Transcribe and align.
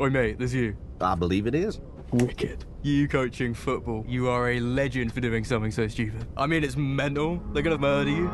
Oi, 0.00 0.10
mate, 0.10 0.38
there's 0.38 0.54
you. 0.54 0.76
I 1.00 1.16
believe 1.16 1.48
it 1.48 1.56
is. 1.56 1.80
Wicked. 2.12 2.64
You 2.82 3.08
coaching 3.08 3.52
football. 3.52 4.04
You 4.06 4.28
are 4.28 4.50
a 4.50 4.60
legend 4.60 5.12
for 5.12 5.18
doing 5.20 5.42
something 5.42 5.72
so 5.72 5.88
stupid. 5.88 6.24
I 6.36 6.46
mean, 6.46 6.62
it's 6.62 6.76
mental. 6.76 7.42
They're 7.52 7.64
gonna 7.64 7.78
murder 7.78 8.10
you. 8.10 8.30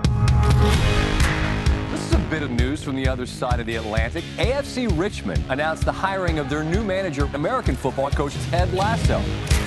This 1.90 2.02
is 2.02 2.12
a 2.12 2.18
bit 2.28 2.42
of 2.42 2.50
news 2.50 2.82
from 2.82 2.96
the 2.96 3.08
other 3.08 3.24
side 3.24 3.60
of 3.60 3.66
the 3.66 3.76
Atlantic. 3.76 4.24
AFC 4.36 4.88
Richmond 4.98 5.42
announced 5.48 5.86
the 5.86 5.92
hiring 5.92 6.38
of 6.38 6.50
their 6.50 6.64
new 6.64 6.84
manager, 6.84 7.30
American 7.32 7.76
football 7.76 8.10
coach 8.10 8.34
Ted 8.50 8.70
Lasso. 8.74 9.22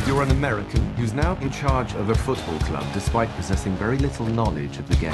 You're 0.08 0.24
an 0.24 0.32
American 0.32 0.82
who's 0.94 1.14
now 1.14 1.36
in 1.42 1.52
charge 1.52 1.94
of 1.96 2.10
a 2.10 2.16
football 2.16 2.58
club 2.60 2.86
despite 2.94 3.28
possessing 3.36 3.76
very 3.76 3.98
little 3.98 4.26
knowledge 4.26 4.78
of 4.78 4.88
the 4.88 4.96
game. 4.96 5.12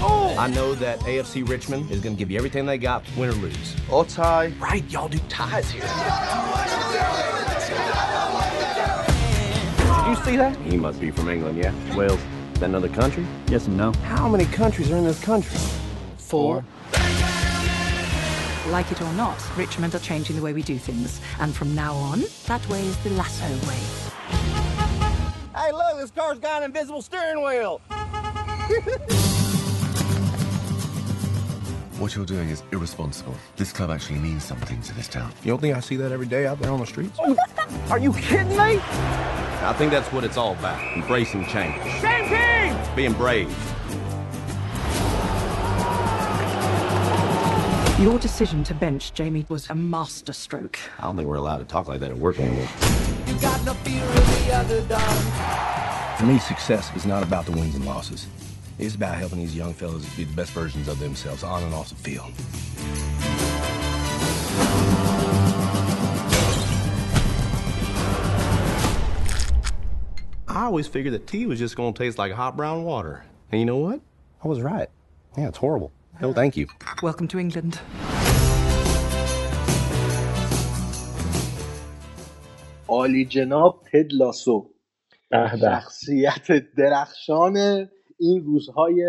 Oh! 0.00 0.36
I 0.38 0.46
know 0.46 0.76
that 0.76 1.00
AFC 1.00 1.48
Richmond 1.48 1.90
is 1.90 2.00
going 2.00 2.14
to 2.14 2.18
give 2.18 2.30
you 2.30 2.36
everything 2.38 2.64
they 2.64 2.78
got, 2.78 3.02
win 3.16 3.30
or 3.30 3.32
lose. 3.32 3.74
Or 3.90 4.04
tie. 4.04 4.52
Right, 4.60 4.88
y'all 4.88 5.08
do 5.08 5.18
ties 5.28 5.68
here. 5.72 5.82
Did 5.82 5.90
you 10.06 10.24
see 10.24 10.36
that? 10.36 10.56
He 10.64 10.76
must 10.76 11.00
be 11.00 11.10
from 11.10 11.28
England, 11.28 11.58
yeah? 11.58 11.74
Wales. 11.96 12.20
Is 12.54 12.60
that 12.60 12.66
another 12.66 12.88
country? 12.88 13.26
Yes 13.48 13.66
and 13.66 13.76
no. 13.76 13.92
How 14.04 14.28
many 14.28 14.44
countries 14.44 14.92
are 14.92 14.96
in 14.96 15.04
this 15.04 15.20
country? 15.20 15.58
Four. 16.18 16.64
Like 18.68 18.92
it 18.92 19.02
or 19.02 19.12
not, 19.14 19.44
Richmond 19.56 19.96
are 19.96 19.98
changing 19.98 20.36
the 20.36 20.42
way 20.42 20.52
we 20.52 20.62
do 20.62 20.78
things. 20.78 21.20
And 21.40 21.52
from 21.52 21.74
now 21.74 21.94
on, 21.94 22.22
that 22.46 22.64
way 22.68 22.80
is 22.82 22.96
the 22.98 23.10
Lasso 23.10 23.48
way. 23.68 24.09
Hey, 25.54 25.72
look, 25.72 25.98
this 25.98 26.10
car's 26.10 26.38
got 26.38 26.62
an 26.62 26.66
invisible 26.66 27.02
steering 27.02 27.44
wheel. 27.44 27.80
What 32.00 32.16
you're 32.16 32.24
doing 32.24 32.48
is 32.48 32.62
irresponsible. 32.72 33.34
This 33.56 33.74
club 33.74 33.90
actually 33.90 34.20
means 34.20 34.42
something 34.42 34.80
to 34.80 34.94
this 34.94 35.06
town. 35.06 35.30
You 35.42 35.50
don't 35.50 35.60
think 35.60 35.76
I 35.76 35.80
see 35.80 35.96
that 35.96 36.12
every 36.12 36.24
day 36.24 36.46
out 36.46 36.58
there 36.58 36.70
on 36.70 36.80
the 36.80 36.86
streets? 36.86 37.18
Oh, 37.20 37.36
are 37.90 37.98
you 37.98 38.14
kidding 38.14 38.48
me? 38.48 38.80
I 38.80 39.74
think 39.76 39.92
that's 39.92 40.10
what 40.10 40.24
it's 40.24 40.38
all 40.38 40.52
about. 40.52 40.80
Embracing 40.96 41.44
change. 41.44 41.76
Same 42.00 42.26
team! 42.26 42.96
Being 42.96 43.12
brave. 43.12 43.50
Your 48.00 48.18
decision 48.18 48.64
to 48.64 48.72
bench 48.72 49.12
Jamie 49.12 49.44
was 49.50 49.68
a 49.68 49.74
masterstroke. 49.74 50.78
I 50.98 51.02
don't 51.02 51.16
think 51.16 51.28
we're 51.28 51.34
allowed 51.34 51.58
to 51.58 51.66
talk 51.66 51.86
like 51.86 52.00
that 52.00 52.10
at 52.10 52.16
work 52.16 52.40
anymore. 52.40 52.66
For 56.16 56.24
me, 56.24 56.38
success 56.38 56.90
is 56.96 57.04
not 57.04 57.22
about 57.22 57.44
the 57.44 57.52
wins 57.52 57.74
and 57.74 57.84
losses. 57.84 58.26
It's 58.78 58.94
about 58.94 59.18
helping 59.18 59.38
these 59.38 59.54
young 59.54 59.74
fellas 59.74 60.08
be 60.16 60.24
the 60.24 60.32
best 60.34 60.52
versions 60.52 60.88
of 60.88 60.98
themselves 60.98 61.42
on 61.42 61.62
and 61.62 61.74
off 61.74 61.90
the 61.90 61.94
field. 61.96 62.32
I 70.48 70.64
always 70.64 70.86
figured 70.86 71.12
that 71.12 71.26
tea 71.26 71.44
was 71.44 71.58
just 71.58 71.76
going 71.76 71.92
to 71.92 71.98
taste 71.98 72.16
like 72.16 72.32
hot 72.32 72.56
brown 72.56 72.84
water. 72.84 73.24
And 73.52 73.60
you 73.60 73.66
know 73.66 73.76
what? 73.76 74.00
I 74.42 74.48
was 74.48 74.62
right. 74.62 74.88
Yeah, 75.36 75.48
it's 75.48 75.58
horrible. 75.58 75.92
No, 76.22 76.32
thank 76.32 76.56
you. 76.56 76.66
Welcome 77.02 77.28
to 77.28 77.38
England. 77.38 77.78
عالی 82.90 83.24
جناب 83.24 83.82
تد 83.92 84.12
لاسو. 84.12 84.74
شخصیت 85.60 86.74
درخشان 86.76 87.56
این 88.18 88.44
روزهای 88.44 89.04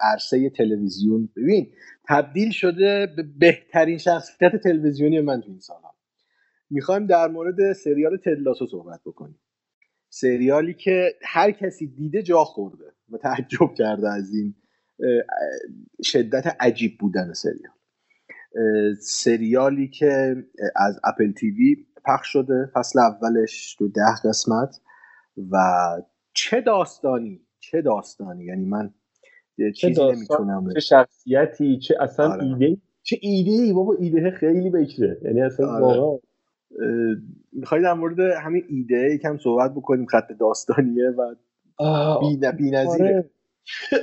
عرصه 0.00 0.50
تلویزیون. 0.50 1.28
ببین 1.36 1.72
تبدیل 2.08 2.50
شده 2.50 3.06
به 3.16 3.22
بهترین 3.38 3.98
شخصیت 3.98 4.56
تلویزیونی 4.56 5.20
من 5.20 5.40
تو 5.40 5.50
این 5.50 5.60
سالها. 5.60 5.94
می‌خوایم 6.70 7.06
در 7.06 7.28
مورد 7.28 7.72
سریال 7.72 8.16
تدلاسو 8.16 8.66
صحبت 8.66 9.00
بکنیم. 9.06 9.40
سریالی 10.08 10.74
که 10.74 11.14
هر 11.22 11.50
کسی 11.50 11.86
دیده 11.86 12.22
جا 12.22 12.44
خورده. 12.44 12.84
و 13.12 13.16
تعجب 13.16 13.74
کرده 13.78 14.08
از 14.08 14.34
این 14.34 14.54
شدت 16.04 16.56
عجیب 16.60 16.98
بودن 16.98 17.32
سریال. 17.32 17.74
سریالی 19.00 19.88
که 19.88 20.36
از 20.76 21.00
اپل 21.04 21.32
تیوی 21.32 21.76
پخش 22.08 22.32
شده 22.32 22.70
فصل 22.74 22.98
اولش 22.98 23.74
تو 23.74 23.88
ده 23.88 24.28
قسمت. 24.28 24.80
و 25.50 25.56
چه 26.32 26.60
داستانی 26.60 27.40
چه 27.60 27.82
داستانی؟ 27.82 28.44
یعنی 28.44 28.64
من 28.64 28.90
چه 29.56 29.72
چیزی 29.72 30.02
نمی‌تونم 30.12 30.72
چه 30.74 30.80
شخصیتی 30.80 31.78
چه 31.78 31.96
اصلا 32.00 32.32
آره. 32.32 32.44
ایده 32.44 32.76
چه 33.02 33.16
ایده 33.20 33.50
ای 33.50 33.72
بابا 33.72 33.96
ایده 33.98 34.30
خیلی 34.30 34.70
بکره 34.70 35.20
یعنی 35.24 35.40
اصلا 35.40 35.66
آره. 35.66 35.80
واقعا. 35.80 36.18
می‌خوای 37.52 37.82
در 37.82 37.94
مورد 37.94 38.20
همین 38.20 38.64
ایده 38.68 39.14
یکم 39.14 39.38
صحبت 39.38 39.74
بکنیم؟ 39.74 40.06
خط 40.06 40.32
داستانیه 40.40 41.08
و 41.08 41.34
بی 42.20 42.36
بی 42.56 42.76
آره. 42.76 43.30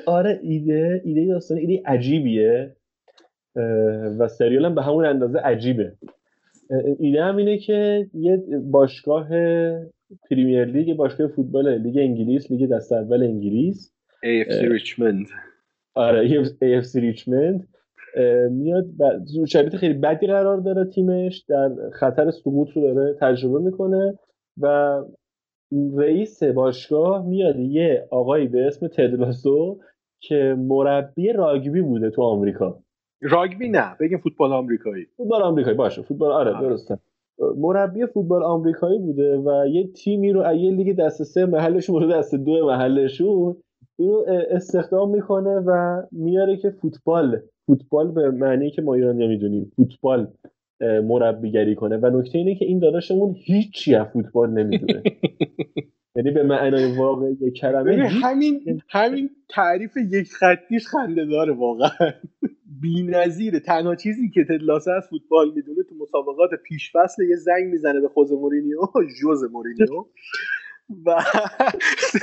آره 0.06 0.40
ایده 0.44 1.02
ایده 1.06 1.34
داستان 1.34 1.58
ایده 1.58 1.82
عجیبیه. 1.86 2.76
و 4.20 4.28
سریال 4.28 4.66
هم 4.66 4.76
به 4.76 4.84
همون 4.84 5.06
اندازه 5.06 5.40
عجیبه. 5.40 5.98
ایده 7.00 7.24
هم 7.24 7.38
اینه 7.38 7.58
که 7.58 8.08
یه 8.14 8.44
باشگاه 8.64 9.30
پریمیر 10.30 10.66
لیگ 10.66 10.88
یه 10.88 10.94
باشگاه 10.94 11.28
فوتبال 11.28 11.78
لیگ 11.78 11.98
انگلیس 11.98 12.52
لیگ 12.52 12.70
دست 12.70 12.92
اول 12.92 13.24
انگلیس. 13.24 13.92
AFC. 14.26 14.62
ریچموند 14.62 15.28
آره 15.96 16.44
AFC 16.44 16.96
ریچمند 16.96 17.68
اه، 18.16 18.48
میاد 18.48 18.86
شرایط 19.48 19.76
خیلی 19.76 19.94
بدی 19.94 20.28
قرار 20.28 20.58
داره 20.58 20.86
تیمش 20.86 21.46
در 21.48 21.72
خطر 21.94 22.32
سقوط 22.32 22.70
رو 22.70 22.82
داره 22.82 23.18
تجربه 23.22 23.60
می‌کنه 23.60 24.20
و 24.62 24.96
رئیس 25.96 26.44
باشگاه 26.44 27.26
میاد 27.26 27.60
یه 27.60 28.08
آقایی 28.12 28.48
به 28.48 28.68
اسم 28.68 28.88
تدلاسو 28.88 29.80
که 30.20 30.56
مربی 30.58 31.34
راگبی 31.34 31.82
بوده 31.82 32.10
تو 32.10 32.22
آمریکا. 32.22 32.80
راگبی 33.30 33.70
نه. 33.70 33.96
بگیم 34.00 34.18
فوتبال 34.18 34.54
آمریکایی. 34.54 35.06
فوتبال 35.18 35.42
آمریکایی. 35.42 35.78
باشه. 35.78 36.02
فوتبال 36.02 36.32
آره 36.32 36.52
آره. 36.52 36.68
درسته. 36.68 37.00
مربی 37.58 38.06
فوتبال 38.06 38.44
آمریکایی 38.44 39.00
بوده 39.00 39.38
و 39.38 39.68
یه 39.68 39.88
تیمی 39.88 40.32
رو 40.32 40.42
از 40.42 40.58
یه 40.58 40.72
لیگ 40.72 40.96
دست 41.00 41.24
سه 41.24 41.46
محلشون 41.46 42.02
رو 42.04 42.12
دست 42.12 42.36
دو 42.36 42.66
محلشون 42.66 43.56
اینو 44.00 44.24
استخدام 44.52 45.10
می‌کنه 45.10 45.56
و 45.66 46.02
میاره 46.12 46.58
که 46.58 46.70
فوتبال 46.70 47.42
فوتبال 47.68 48.12
به 48.12 48.32
معنی 48.32 48.72
که 48.72 48.82
ما 48.82 48.94
ایرانی 48.94 49.28
می‌دونیم 49.28 49.72
فوتبال 49.76 50.28
مربیگری 50.82 51.76
کنه. 51.76 51.98
و 51.98 52.20
نکته 52.20 52.38
اینه 52.38 52.56
که 52.56 52.66
این 52.66 52.80
داداشمون 52.80 53.36
هیچی 53.46 53.96
از 53.96 54.08
فوتبال 54.08 54.50
نمی‌دونه. 54.50 55.04
یعنی 56.16 56.32
به 56.32 56.44
معنای 56.44 56.98
واقعی 56.98 57.52
کلمه 57.62 58.08
همین 58.08 58.82
همین 58.90 59.30
تعریف 59.50 59.98
یک 60.12 60.28
خطیش 60.32 60.88
خنده 60.88 61.26
داره 61.26 61.54
واقعا. 61.54 61.90
بی‌نظیره. 62.82 63.60
تنها 63.60 63.96
چیزی 63.96 64.30
که 64.30 64.44
تدلاسه 64.44 64.92
از 64.92 65.04
فوتبال 65.10 65.48
می‌دونه 65.56 65.84
تو 65.90 65.96
مسابقات 65.96 66.50
پیشفصل 66.68 67.24
یه 67.24 67.36
زنگ 67.36 67.64
می‌زنه 67.72 68.02
به 68.02 68.08
خوز 68.08 68.32
مورینیو 68.32 68.80
جوز 69.22 69.44
مورینیو. 69.52 70.06
و 71.06 71.16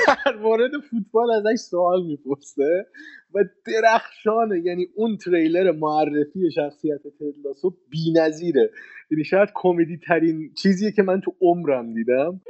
در 0.07 0.37
مورد 0.43 0.71
فوتبال 0.91 1.31
ازش 1.31 1.61
سوال 1.61 2.07
می‌پرسه 2.07 2.87
و 3.35 3.45
درخشانه 3.67 4.61
یعنی 4.65 4.87
اون 4.95 5.17
تریلر 5.17 5.73
معرفی 5.73 6.51
شخصیت 6.55 7.01
تدلاسو 7.21 7.77
بی‌نظیره. 7.91 8.71
یعنی 9.11 9.25
شاید 9.25 9.49
کمدی 9.55 9.99
ترین 10.09 10.55
چیزیه 10.63 10.93
که 10.93 11.03
من 11.03 11.21
تو 11.21 11.35
عمرم 11.41 11.95
دیدم. 11.95 12.41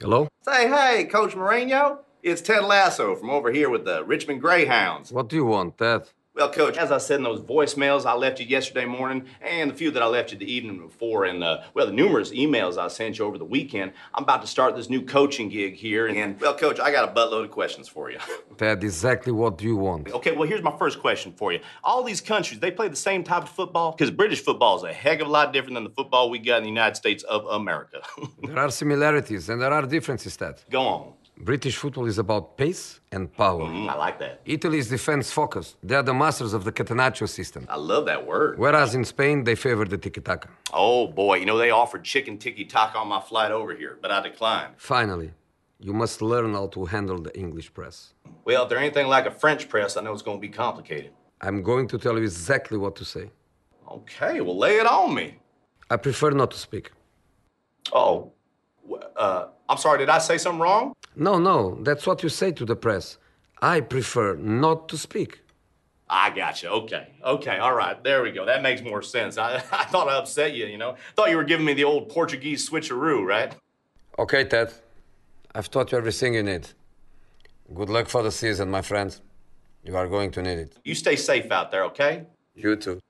Hello? 0.00 0.28
Say, 0.42 0.68
hey, 0.68 1.04
Coach 1.04 1.32
Mourinho. 1.32 1.98
It's 2.22 2.40
Ted 2.40 2.64
Lasso 2.64 3.16
from 3.16 3.30
over 3.30 3.50
here 3.50 3.68
with 3.68 3.84
the 3.84 4.04
Richmond 4.04 4.40
Greyhounds. 4.40 5.10
What 5.10 5.28
do 5.28 5.36
you 5.36 5.44
want, 5.44 5.78
Ted? 5.78 6.08
Well, 6.34 6.50
Coach, 6.50 6.78
as 6.78 6.90
I 6.90 6.96
said 6.96 7.16
in 7.16 7.24
those 7.24 7.42
voicemails 7.42 8.06
I 8.06 8.14
left 8.14 8.40
you 8.40 8.46
yesterday 8.46 8.86
morning 8.86 9.26
and 9.42 9.70
the 9.70 9.74
few 9.74 9.90
that 9.90 10.02
I 10.02 10.06
left 10.06 10.32
you 10.32 10.38
the 10.38 10.50
evening 10.50 10.78
before, 10.80 11.26
and 11.26 11.44
uh, 11.44 11.60
well, 11.74 11.84
the 11.84 11.92
numerous 11.92 12.30
emails 12.30 12.78
I 12.78 12.88
sent 12.88 13.18
you 13.18 13.26
over 13.26 13.36
the 13.36 13.44
weekend, 13.44 13.92
I'm 14.14 14.22
about 14.22 14.40
to 14.40 14.46
start 14.46 14.74
this 14.74 14.88
new 14.88 15.02
coaching 15.02 15.50
gig 15.50 15.74
here. 15.74 16.06
And, 16.06 16.40
well, 16.40 16.56
Coach, 16.56 16.80
I 16.80 16.90
got 16.90 17.06
a 17.06 17.12
buttload 17.12 17.44
of 17.44 17.50
questions 17.50 17.86
for 17.86 18.10
you. 18.10 18.18
Ted, 18.56 18.82
exactly 18.82 19.30
what 19.30 19.58
do 19.58 19.66
you 19.66 19.76
want? 19.76 20.10
okay, 20.10 20.32
well, 20.32 20.48
here's 20.48 20.62
my 20.62 20.74
first 20.78 21.00
question 21.00 21.34
for 21.36 21.52
you. 21.52 21.60
All 21.84 22.02
these 22.02 22.22
countries, 22.22 22.60
they 22.60 22.70
play 22.70 22.88
the 22.88 22.96
same 22.96 23.22
type 23.24 23.42
of 23.42 23.50
football? 23.50 23.92
Because 23.92 24.10
British 24.10 24.42
football 24.42 24.78
is 24.78 24.84
a 24.84 24.92
heck 24.92 25.20
of 25.20 25.26
a 25.26 25.30
lot 25.30 25.52
different 25.52 25.74
than 25.74 25.84
the 25.84 25.90
football 25.90 26.30
we 26.30 26.38
got 26.38 26.56
in 26.56 26.62
the 26.62 26.70
United 26.70 26.96
States 26.96 27.22
of 27.24 27.44
America. 27.44 28.00
There 28.42 28.58
are 28.58 28.70
similarities 28.70 29.50
and 29.50 29.60
there 29.60 29.72
are 29.72 29.86
differences, 29.86 30.36
That 30.38 30.64
Go 30.70 30.80
on. 30.80 31.12
British 31.42 31.76
football 31.76 32.06
is 32.06 32.18
about 32.18 32.56
pace 32.56 33.00
and 33.10 33.32
power. 33.36 33.64
Mm, 33.64 33.88
I 33.88 33.96
like 33.96 34.20
that. 34.20 34.40
Italy 34.44 34.78
is 34.78 34.88
defense 34.88 35.32
focused. 35.32 35.76
They 35.82 35.96
are 35.96 36.02
the 36.04 36.14
masters 36.14 36.52
of 36.52 36.62
the 36.62 36.70
catenaccio 36.70 37.28
system. 37.28 37.66
I 37.68 37.76
love 37.76 38.06
that 38.06 38.24
word. 38.24 38.60
Whereas 38.60 38.94
in 38.94 39.04
Spain, 39.04 39.42
they 39.42 39.56
favor 39.56 39.84
the 39.84 39.98
tiki-taka. 39.98 40.48
Oh 40.72 41.08
boy, 41.08 41.38
you 41.38 41.46
know 41.46 41.58
they 41.58 41.70
offered 41.70 42.04
chicken 42.04 42.38
tiki 42.38 42.64
taka 42.64 42.96
on 42.96 43.08
my 43.08 43.20
flight 43.20 43.50
over 43.50 43.74
here, 43.74 43.98
but 44.00 44.12
I 44.12 44.20
declined. 44.22 44.74
Finally, 44.76 45.32
you 45.80 45.92
must 45.92 46.22
learn 46.22 46.54
how 46.54 46.68
to 46.68 46.84
handle 46.84 47.20
the 47.20 47.36
English 47.36 47.74
press. 47.74 48.14
Well, 48.44 48.62
if 48.62 48.68
they're 48.68 48.78
anything 48.78 49.08
like 49.08 49.26
a 49.26 49.32
French 49.32 49.68
press, 49.68 49.96
I 49.96 50.02
know 50.02 50.12
it's 50.12 50.22
going 50.22 50.38
to 50.38 50.40
be 50.40 50.54
complicated. 50.64 51.10
I'm 51.40 51.60
going 51.60 51.88
to 51.88 51.98
tell 51.98 52.16
you 52.18 52.22
exactly 52.22 52.78
what 52.78 52.94
to 52.96 53.04
say. 53.04 53.30
Okay, 53.90 54.40
well, 54.40 54.56
lay 54.56 54.76
it 54.76 54.86
on 54.86 55.12
me. 55.12 55.38
I 55.90 55.96
prefer 55.96 56.30
not 56.30 56.52
to 56.52 56.56
speak. 56.56 56.92
Oh, 57.92 58.32
uh, 59.16 59.46
I'm 59.68 59.78
sorry, 59.78 59.98
did 59.98 60.08
I 60.08 60.18
say 60.18 60.38
something 60.38 60.60
wrong? 60.60 60.92
No, 61.16 61.38
no, 61.38 61.78
that's 61.82 62.06
what 62.06 62.22
you 62.22 62.28
say 62.28 62.52
to 62.52 62.64
the 62.64 62.76
press. 62.76 63.18
I 63.60 63.80
prefer 63.80 64.34
not 64.36 64.88
to 64.88 64.98
speak. 64.98 65.40
I 66.08 66.30
got 66.30 66.62
you. 66.62 66.68
Okay. 66.68 67.08
Okay. 67.24 67.58
All 67.58 67.74
right. 67.74 68.02
There 68.04 68.22
we 68.22 68.32
go. 68.32 68.44
That 68.44 68.60
makes 68.62 68.82
more 68.82 69.00
sense. 69.00 69.38
I, 69.38 69.54
I 69.72 69.84
thought 69.84 70.08
I 70.08 70.16
upset 70.16 70.52
you, 70.54 70.66
you 70.66 70.76
know. 70.76 70.96
Thought 71.16 71.30
you 71.30 71.36
were 71.36 71.44
giving 71.44 71.64
me 71.64 71.72
the 71.72 71.84
old 71.84 72.10
Portuguese 72.10 72.68
switcheroo, 72.68 73.24
right? 73.24 73.54
Okay, 74.18 74.44
Ted. 74.44 74.74
I've 75.54 75.70
taught 75.70 75.92
you 75.92 75.98
everything 75.98 76.34
you 76.34 76.42
need. 76.42 76.68
Good 77.72 77.88
luck 77.88 78.08
for 78.08 78.22
the 78.22 78.30
season, 78.30 78.70
my 78.70 78.82
friend. 78.82 79.16
You 79.84 79.96
are 79.96 80.06
going 80.06 80.30
to 80.32 80.42
need 80.42 80.58
it. 80.58 80.76
You 80.84 80.94
stay 80.94 81.16
safe 81.16 81.50
out 81.50 81.70
there, 81.70 81.84
okay? 81.84 82.26
You 82.54 82.76
too. 82.76 83.00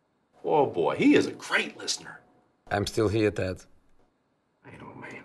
Oh 0.44 0.66
boy, 0.66 0.96
he 0.96 1.14
is 1.14 1.26
a 1.26 1.32
great 1.32 1.76
listener. 1.78 2.20
I'm 2.70 2.86
still 2.86 3.08
here, 3.08 3.30
Ted. 3.30 3.64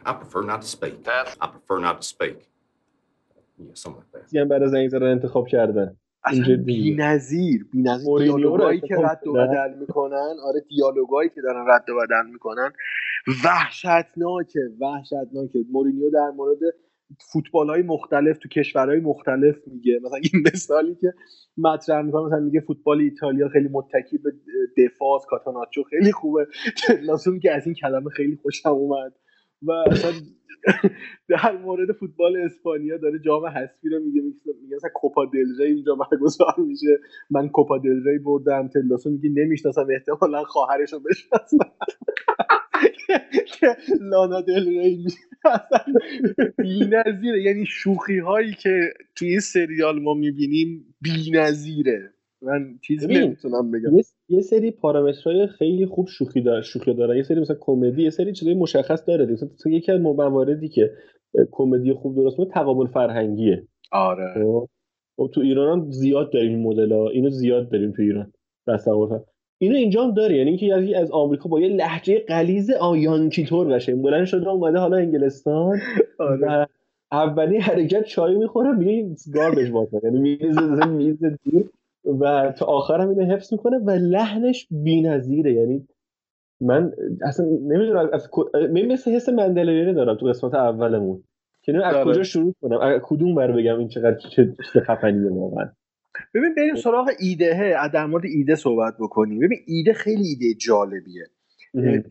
I 0.05 0.13
prefer 0.13 0.41
not 0.51 0.61
to 0.61 0.67
speak. 0.67 0.95
I 1.43 1.47
prefer 1.47 1.79
not 1.79 2.01
to 2.01 2.07
speak. 2.07 2.37
Yeah, 3.59 3.73
something 3.73 4.03
like 4.13 4.29
that. 4.29 4.47
برای 4.49 4.69
زنگ 4.69 4.89
زدن 4.89 5.07
انتخاب 5.11 5.47
کردن 5.47 5.97
اصلا 6.23 6.57
بی 6.65 6.95
نظیر 6.95 7.65
بی 7.71 7.81
نظیر 7.81 8.17
دیالوگایی 8.17 8.79
که 8.79 8.95
رد 8.95 9.27
و 9.27 9.33
بدل 9.33 9.73
می‌کنن 9.79 10.35
آره 10.43 10.59
دیالوگایی 10.69 11.29
که 11.29 11.41
دارن 11.41 11.65
رد 11.69 11.89
و 11.89 11.95
بدل 11.95 12.31
می‌کنن 12.31 12.71
وحشتناکه 13.45 14.59
وحشتناکه. 14.81 15.65
مورینیو 15.71 16.09
در 16.09 16.29
مورد 16.35 16.59
فوتبال 17.31 17.69
های 17.69 17.81
مختلف 17.81 18.37
تو 18.37 18.49
کشورهای 18.49 18.99
مختلف 18.99 19.55
میگه. 19.67 19.99
مثلا 20.03 20.19
این 20.23 20.43
مثالی 20.53 20.95
که 20.95 21.13
مطرح 21.57 22.01
می‌کنه 22.01 22.25
مثلا 22.25 22.39
میگه 22.39 22.59
فوتبال 22.59 22.99
ایتالیا 22.99 23.49
خیلی 23.49 23.69
متکی 23.71 24.17
به 24.17 24.31
دفاع 24.77 25.19
کاتاناچو 25.29 25.83
خیلی 25.83 26.11
خوبه. 26.11 26.47
لازم 27.07 27.31
میگه 27.31 27.51
از 27.51 27.65
این 27.65 27.75
کلمه 27.75 28.09
خیلی 28.09 28.35
خوشم 28.35 28.69
اومد. 28.69 29.13
و 29.61 29.71
اصلا 29.71 30.11
در 31.29 31.57
مورد 31.57 31.91
فوتبال 31.91 32.37
اسپانیا 32.37 32.97
داره 32.97 33.19
جام 33.19 33.45
حذفی 33.45 33.89
رو 33.89 33.99
میگه 33.99 34.21
میگه 34.61 34.75
مثلا 34.75 34.89
کوپا 34.93 35.25
دل 35.25 35.57
ری 35.59 35.73
اینجا 35.73 35.95
برگزار 35.95 36.55
میشه. 36.57 36.99
من 37.29 37.49
کوپا 37.49 37.77
دل 37.77 38.03
ری 38.07 38.19
بردم 38.19 38.67
تلاسو 38.67 39.09
میگه 39.09 39.29
نمی‌شناسم 39.29 39.87
احتمالا 39.93 40.43
خواهرش 40.43 40.93
رو 40.93 40.99
بشناسم. 40.99 41.57
که 43.59 43.77
لانا 44.01 44.41
دل 44.41 44.67
ری 44.69 45.05
بی‌نظیره. 46.57 47.41
یعنی 47.43 47.65
شوخی 47.65 48.19
هایی 48.19 48.53
که 48.53 48.93
توی 49.15 49.29
این 49.29 49.39
سریال 49.39 50.01
ما 50.01 50.13
می‌بینیم 50.13 50.95
بی‌نظیره. 51.01 52.13
من 52.41 52.79
چیزی 52.81 53.07
نمی‌تونم 53.07 53.71
بگم. 53.71 53.97
یه 54.29 54.41
سری 54.41 54.71
پارامترهای 54.71 55.47
خیلی 55.47 55.85
خوب 55.85 56.07
شوخی 56.07 56.41
داره 56.41 56.61
شوخی 56.61 56.93
داره. 56.93 57.17
یه 57.17 57.23
سری 57.23 57.39
مثلا 57.39 57.57
کمدی 57.59 58.03
یه 58.03 58.09
سری 58.09 58.33
چیزای 58.33 58.53
مشخص 58.53 59.07
داره 59.07 59.25
مثلا 59.25 59.71
یکی 59.71 59.91
از 59.91 60.01
مواردی 60.01 60.69
که 60.69 60.91
کمدی 61.51 61.93
خوب 61.93 62.15
درست 62.15 62.39
می‌کنه 62.39 62.53
تقابل 62.53 62.87
فرهنگیه 62.87 63.67
آره. 63.91 64.33
خب, 64.33 64.67
خب 65.17 65.29
تو 65.33 65.41
ایران 65.41 65.79
هم 65.79 65.91
زیاد 65.91 66.31
داریم 66.33 66.51
این 66.51 66.63
مدل 66.63 66.91
ها 66.91 67.09
اینو 67.09 67.29
زیاد 67.29 67.69
داریم 67.69 67.91
تو 67.91 68.01
ایران. 68.01 68.33
تصور 68.67 69.21
اینو 69.61 69.75
اینجا 69.75 70.03
هم 70.03 70.13
داره. 70.13 70.37
یعنی 70.37 70.49
اینکه 70.49 70.65
یکی 70.65 70.95
از 70.95 71.11
آمریکا 71.11 71.49
با 71.49 71.59
یه 71.59 71.67
لحجه 71.67 72.19
غلیظ 72.19 72.71
آیانکی 72.71 73.45
طور 73.45 73.67
باشه 73.67 73.95
بلند 73.95 74.25
شده 74.25 74.49
اومده 74.49 74.77
حالا 74.77 74.97
انگلستان. 74.97 75.79
آره. 76.19 76.67
اولی 77.11 77.57
حرکت 77.57 78.03
چای 78.03 78.35
می‌خوره 78.35 78.71
میگه 78.71 79.15
گاربیج 79.33 79.71
واتر 79.71 79.99
یعنی 80.03 80.19
میز 80.19 80.57
میز 80.87 81.19
دور 81.19 81.69
و 82.19 82.53
تا 82.57 82.65
آخر 82.65 83.01
هم 83.01 83.09
اینو 83.09 83.33
حفظ 83.33 83.53
می‌کنه 83.53 83.77
و 83.77 83.89
لحنش 83.89 84.67
بی‌نظیره. 84.71 85.53
یعنی 85.53 85.87
من 86.61 86.93
اصلا 87.21 87.45
نمی‌دونم 87.45 88.09
از 88.13 88.29
مثل 88.69 89.11
حس 89.11 89.29
مندلیری 89.29 89.93
دارم 89.93 90.17
تو 90.17 90.25
قسمت 90.25 90.53
اولمون. 90.53 91.23
که 91.63 91.85
از 91.85 91.95
آره. 91.95 92.05
کجا 92.05 92.23
شروع 92.23 92.53
کنم. 92.61 92.77
از 92.77 93.01
کدوم 93.03 93.35
بر 93.35 93.51
بگم 93.51 93.79
این 93.79 93.87
چقدر 93.87 94.17
چه 94.17 94.53
خفنیه 94.81 95.31
واقعا. 95.31 95.69
ببین 96.33 96.55
بریم 96.57 96.75
سراغ 96.75 97.09
ایده 97.19 97.73
در 97.93 98.05
مورد 98.05 98.25
ایده 98.25 98.55
صحبت 98.55 98.93
بکنیم. 98.99 99.39
ببین 99.39 99.59
ایده 99.67 99.93
خیلی 99.93 100.27
ایده 100.27 100.53
جالبیه. 100.53 101.27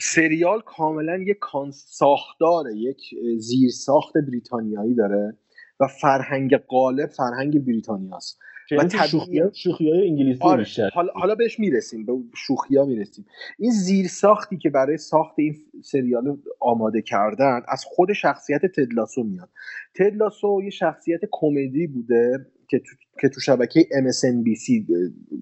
سریال 0.01 0.61
کاملا 0.67 1.17
یک 1.17 1.39
ساختاره. 1.73 2.77
یک 2.77 3.01
زیر 3.39 3.71
ساخت 3.71 4.15
بریتانیایی 4.29 4.95
داره 4.95 5.37
و 5.81 5.87
فرهنگ 6.01 6.57
غالب 6.57 7.09
فرهنگ 7.09 7.65
بریتانیاست. 7.65 8.39
و 8.71 8.89
شوخی 9.07 9.43
شوخی 9.55 9.91
های 9.91 10.09
انگلیسی 10.09 10.41
آره. 10.43 10.65
بیشتر. 10.65 10.91
حالا, 10.95 11.13
حالا 11.13 11.35
بهش 11.35 11.59
می‌رسیم 11.61 12.07
به 12.07 12.13
شوخی 12.35 12.77
ها 12.77 12.85
می‌رسیم. 12.85 13.27
این 13.59 13.71
زیر 13.71 14.09
ساختی 14.09 14.57
که 14.57 14.71
برای 14.71 14.99
ساخت 14.99 15.39
این 15.39 15.57
سریال 15.85 16.39
آماده 16.61 17.03
کردن 17.03 17.61
از 17.69 17.85
خود 17.85 18.13
شخصیت 18.13 18.67
تدلاسو 18.67 19.23
میاد. 19.23 19.49
تدلاسو 19.95 20.61
یه 20.65 20.71
شخصیت 20.71 21.21
کمدی 21.31 21.87
بوده 21.87 22.47
که 22.69 22.79
تو, 22.79 22.97
که 23.21 23.29
تو 23.29 23.41
شبکه 23.41 23.81
MSNBC 23.81 24.93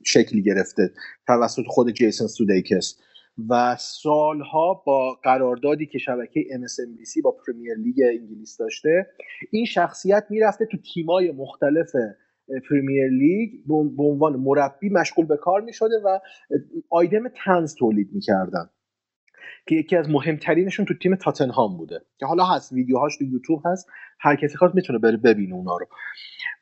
شکل 0.04 0.42
گرفته 0.42 0.90
توسط 1.26 1.62
خود 1.66 1.90
جیسن 1.90 2.26
سودیکس. 2.26 3.00
و 3.48 3.76
سالها 3.78 4.82
با 4.86 5.18
قراردادی 5.22 5.86
که 5.86 5.98
شبکه 5.98 6.40
MSNBC 6.40 7.22
با 7.24 7.36
پرمیر 7.46 7.74
لیگ 7.74 8.00
انگلیس 8.20 8.56
داشته 8.56 9.06
این 9.50 9.64
شخصیت 9.64 10.26
می‌رفته 10.30 10.66
تو 10.66 10.78
تیمای 10.94 11.32
مختلف 11.32 11.90
پریمیر 12.70 13.08
لیگ 13.08 13.50
به 13.68 14.04
عنوان 14.04 14.36
مربی 14.36 14.88
مشغول 14.88 15.26
به 15.26 15.36
کار 15.36 15.60
می 15.60 15.72
شده 15.72 15.94
و 16.04 16.18
آیتم 16.90 17.28
طنز 17.44 17.74
تولید 17.74 18.08
می‌کردن. 18.12 18.70
که 19.66 19.74
یکی 19.74 19.96
از 19.96 20.10
مهمترینشون 20.10 20.86
تو 20.86 20.94
تیم 20.94 21.14
تاتنهام 21.14 21.76
بوده. 21.76 22.00
که 22.18 22.26
حالا 22.26 22.44
هست 22.44 22.72
ویدیوهاش 22.72 23.16
تو 23.16 23.24
یوتیوب 23.24 23.62
هست. 23.64 23.88
هر 24.20 24.36
کسی 24.36 24.56
خواست 24.56 24.74
می‌تونه 24.74 24.98
بره 24.98 25.16
ببینه 25.16 25.54
اونا 25.54 25.76
رو. 25.76 25.86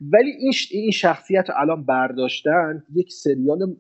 ولی 0.00 0.30
این 0.30 0.52
این 0.70 0.90
شخصیت 0.90 1.44
رو 1.48 1.54
الان 1.58 1.84
برداشتن 1.84 2.82
یک 2.94 3.12
سریال 3.12 3.76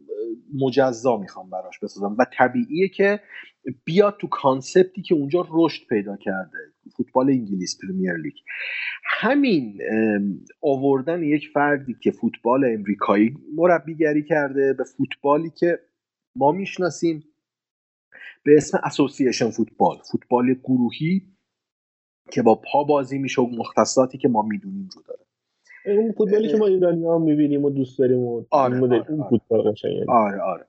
مجزا 0.54 1.16
می‌خوام 1.16 1.50
براش 1.50 1.78
بسازم. 1.82 2.16
و 2.18 2.26
طبیعیه 2.32 2.88
که 2.88 3.20
بیاد 3.84 4.16
تو 4.20 4.28
concept 4.28 4.93
ی 4.93 5.02
که 5.02 5.14
اونجا 5.14 5.48
رشد 5.50 5.86
پیدا 5.88 6.16
کرده. 6.16 6.58
فوتبال 6.96 7.30
انگلیس 7.30 7.78
پرمیر 7.82 8.12
لیگ. 8.12 8.34
همین 9.04 9.78
آوردن 10.62 11.22
یک 11.22 11.48
فردی 11.54 11.96
که 12.02 12.10
فوتبال 12.10 12.64
امریکایی 12.64 13.36
مربیگری 13.56 14.22
کرده 14.22 14.72
به 14.72 14.84
فوتبالی 14.84 15.50
که 15.50 15.78
ما 16.36 16.52
می‌شناسیم. 16.52 17.24
به 18.44 18.56
اسم 18.56 18.80
اسوسییشن 18.84 19.50
فوتبال 19.50 19.96
فوتبال 20.12 20.54
گروهی 20.54 21.22
که 22.30 22.42
با 22.42 22.62
پا 22.72 22.84
بازی 22.84 23.18
میشه 23.18 23.42
و 23.42 23.46
مختصاتی 23.46 24.18
که 24.18 24.28
ما 24.28 24.42
می‌دونیم 24.42 24.88
رو 24.94 25.02
داره. 25.02 25.20
اون 25.98 26.12
فوتبالی 26.12 26.48
که 26.48 26.56
ما 26.56 26.66
ایرانی 26.66 27.04
ها 27.04 27.18
می‌بینیم 27.18 27.64
و 27.64 27.70
دوست 27.70 27.98
داریم 27.98 28.18
و 28.18 28.44
آره, 28.50 28.80
آره, 28.80 29.00
آره, 29.00 29.28
فوتبال 29.30 29.74
آره 30.08 30.40
آره. 30.40 30.66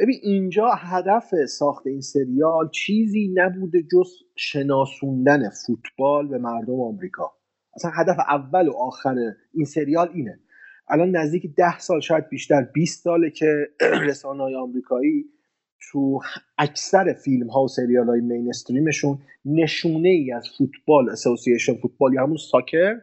ببین 0.00 0.18
اینجا 0.22 0.70
هدف 0.70 1.44
ساخت 1.48 1.86
این 1.86 2.00
سریال 2.00 2.70
چیزی 2.70 3.32
نبوده 3.34 3.82
جز 3.82 4.08
شناسوندن 4.36 5.50
فوتبال 5.66 6.28
به 6.28 6.38
مردم 6.38 6.80
آمریکا. 6.80 7.32
اصلا 7.74 7.90
هدف 7.94 8.16
اول 8.28 8.68
و 8.68 8.72
آخر 8.72 9.16
این 9.54 9.64
سریال 9.64 10.08
اینه. 10.14 10.40
الان 10.88 11.16
نزدیک 11.16 11.54
ده 11.56 11.78
سال 11.78 12.00
شاید 12.00 12.28
بیشتر 12.28 12.62
20 12.62 13.04
ساله 13.04 13.30
که 13.30 13.68
رسانه 14.08 14.42
های 14.42 14.54
آمریکایی 14.54 15.24
تو 15.90 16.20
اکثر 16.58 17.12
فیلم 17.12 17.50
ها 17.50 17.64
و 17.64 17.68
سریال 17.68 18.06
های 18.06 18.20
مینستریمشون 18.20 19.18
نشونه 19.44 20.08
ای 20.08 20.32
از 20.32 20.48
فوتبال 20.58 21.10
اسوسییشن 21.10 21.74
فوتبال 21.74 22.14
یا 22.14 22.22
همون 22.22 22.36
ساکر 22.36 22.96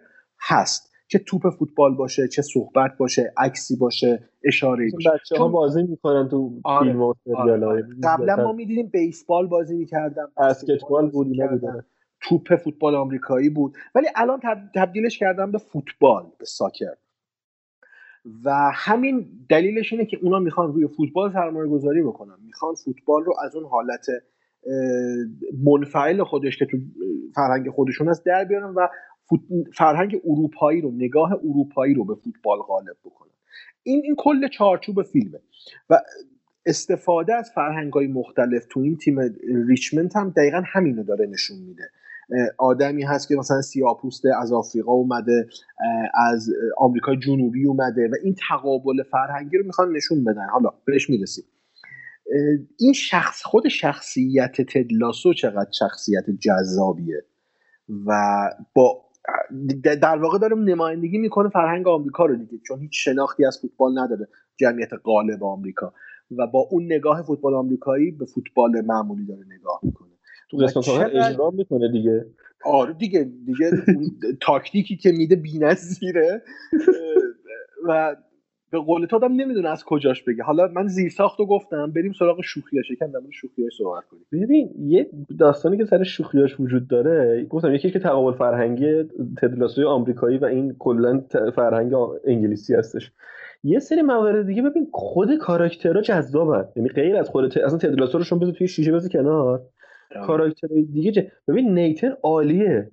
هست. 0.48 0.91
چه 1.08 1.20
توپ 1.20 1.50
فوتبال 1.50 1.96
باشه 1.96 2.27
چه 2.27 2.41
صحبت 2.41 2.98
باشه 2.98 3.34
عکسی 3.38 3.75
باشه 3.75 4.29
اشاره 4.44 4.89
باشه. 4.94 5.10
بچه 5.10 5.38
ها 5.38 5.48
بازی 5.48 5.84
می‌کنن 5.84 6.29
تو 6.29 6.62
آره، 6.63 6.88
فیلم 6.88 7.01
و 7.01 7.13
سریال 7.24 7.63
آره. 7.63 7.88
قبلا 8.03 8.36
ما 8.36 8.53
می‌دیدیم 8.53 8.88
بیسبال 8.88 9.48
بازی 9.48 9.75
می‌کردن 9.75 10.25
بسکتبال 10.38 11.10
بود 11.10 11.27
توپ 12.22 12.55
فوتبال 12.55 12.96
آمریکایی 12.96 13.50
بود. 13.50 13.74
ولی 13.96 14.08
الان 14.15 14.39
تبدیلش 14.75 15.20
کردن 15.20 15.51
به 15.51 15.58
فوتبال 15.58 16.24
به 16.39 16.46
ساکر. 16.46 16.94
و 18.44 18.72
همین 18.74 19.25
دلیلش 19.50 19.94
اینه 19.94 20.05
که 20.05 20.17
اونا 20.22 20.39
می‌خوان 20.39 20.74
روی 20.74 20.88
فوتبال 20.88 21.34
سرمایه 21.34 21.70
گذاری 21.70 22.01
بکنن. 22.01 22.36
می‌خوان 22.46 22.75
فوتبال 22.75 23.24
رو 23.24 23.34
از 23.44 23.55
اون 23.55 23.65
حالت 23.65 24.05
منفعل 25.63 26.24
خودش 26.24 26.58
که 26.58 26.65
تو 26.65 26.77
فرهنگ 27.36 27.70
خودشون 27.70 28.08
هست 28.08 28.25
در 28.25 28.46
بیارن 28.46 28.74
و 28.74 28.88
فرهنگ 29.74 30.22
اروپایی 30.25 30.82
رو 30.82 30.91
نگاه 30.91 31.32
اروپایی 31.34 31.94
رو 31.94 32.05
به 32.05 32.15
فوتبال 32.15 32.60
غالب 32.60 32.96
بکنن. 33.05 33.32
این 33.84 34.01
این 34.03 34.15
کل 34.17 34.48
چارچوب 34.48 35.03
فیلمه. 35.03 35.39
و 35.89 36.00
استفاده 36.65 37.34
از 37.34 37.51
فرهنگ 37.55 37.94
های 37.94 38.08
مختلف 38.08 38.65
تو 38.70 38.79
این 38.79 38.98
تیم 38.98 39.20
ریچمنت 39.67 40.15
هم 40.15 40.29
دقیقا 40.29 40.63
همینو 40.65 41.03
داره 41.03 41.25
نشون 41.25 41.58
میده. 41.58 41.84
آدمی 42.58 43.03
هست 43.03 43.27
که 43.27 43.36
مثلا 43.36 43.62
سیاپوسته 43.62 44.29
از 44.41 44.53
آفریقا 44.53 44.91
اومده 44.91 45.48
از 46.13 46.50
آمریکا 46.77 47.15
جنوبی 47.15 47.65
اومده 47.67 48.08
و 48.08 48.15
این 48.24 48.36
تقابل 48.50 49.03
فرهنگی 49.12 49.58
رو 49.58 49.65
می‌خوان 49.65 49.91
نشون 49.91 50.24
بدن. 50.24 50.48
حالا 50.53 50.70
بهش 50.86 51.10
می‌رسیم. 51.10 51.46
این 52.79 52.94
شخص 52.94 53.44
خود 53.44 53.67
شخصیت 53.67 54.62
تدلاسو 54.62 55.34
چقدر 55.34 55.72
شخصیت 55.79 56.29
جذابیه؟ 56.29 57.25
و 58.05 58.13
با 58.75 59.05
در 59.84 60.17
واقع 60.17 60.39
داره 60.39 60.55
نمایندگی 60.55 61.17
می‌کنه 61.17 61.50
فرهنگ 61.50 61.88
آمریکا 61.88 62.25
رو 62.25 62.36
دیگه 62.36 62.58
چون 62.67 62.79
هیچ 62.79 62.91
شناختی 62.94 63.46
از 63.46 63.60
فوتبال 63.62 64.00
نداره 64.00 64.27
جمعیت 64.58 64.89
غالب 65.03 65.44
آمریکا. 65.44 65.94
و 66.38 66.48
با 66.48 66.60
اون 66.72 66.86
نگاه 66.86 67.22
فوتبال 67.22 67.53
آمریکایی 67.53 68.12
به 68.12 68.25
فوتبال 68.25 68.82
معمولی 68.82 69.25
داره 69.25 69.46
نگاه 69.60 69.79
می‌کنه. 69.84 70.04
تو 70.57 70.63
قسمت 70.63 71.15
اجرا 71.15 71.50
می‌کنه 71.50 71.91
دیگه. 71.91 72.25
آره 72.65 72.93
دیگه 72.93 73.29
دیگه 73.45 73.71
تاکتیکی 74.41 74.97
که 74.97 75.12
میده 75.12 75.35
بی‌نظیره 75.35 76.41
و 77.88 78.15
به 78.71 78.79
قول 78.79 79.05
تو 79.05 79.15
آدم 79.15 79.33
نمی‌دونه 79.33 79.69
از 79.69 79.83
کجاش 79.83 80.24
بگه. 80.24 80.43
حالا 80.43 80.67
من 80.67 80.88
زیر 80.88 81.09
ساختو 81.09 81.45
گفتم 81.45 81.91
بریم 81.91 82.13
سراغ 82.19 82.41
شوخیاش. 82.41 82.91
یکم 82.91 83.07
در 83.07 83.19
مورد 83.19 83.31
شوخیاش 83.31 83.74
صحبت 83.77 84.03
کنیم. 84.05 84.25
ببین 84.31 84.69
یه 84.79 85.09
داستانی 85.39 85.77
که 85.77 85.85
سر 85.85 86.03
شوخیاش 86.03 86.59
وجود 86.59 86.88
داره 86.88 87.45
گفتم 87.50 87.74
یکی 87.74 87.91
که 87.91 88.00
تقابل 88.00 88.38
فرهنگی 88.38 89.03
تدلاسوی 89.41 89.83
آمریکایی 89.83 90.38
و 90.38 90.45
این 90.45 90.75
کلا 90.79 91.24
فرهنگ 91.55 91.93
انگلیسی 92.27 92.74
هستش. 92.74 93.12
یه 93.63 93.79
سری 93.79 94.01
موارد 94.01 94.47
دیگه 94.47 94.62
ببین 94.62 94.88
خود 94.91 95.38
کاراکترها 95.38 96.01
جذابن. 96.01 96.65
یعنی 96.75 96.89
غیر 96.89 97.15
از 97.15 97.29
خود 97.29 97.57
اصلا 97.57 97.77
تدلاسو 97.77 98.17
رو 98.17 98.24
شما 98.24 98.39
بذار 98.39 98.53
توی 98.53 98.67
شیشه 98.67 98.91
بذار 98.91 99.09
کنار. 99.09 99.62
کاراکترهای 100.22 100.84
دیگه 100.84 101.12
جه. 101.12 101.31
ببین 101.48 101.74
نیتن 101.79 102.13
عالیه. 102.24 102.91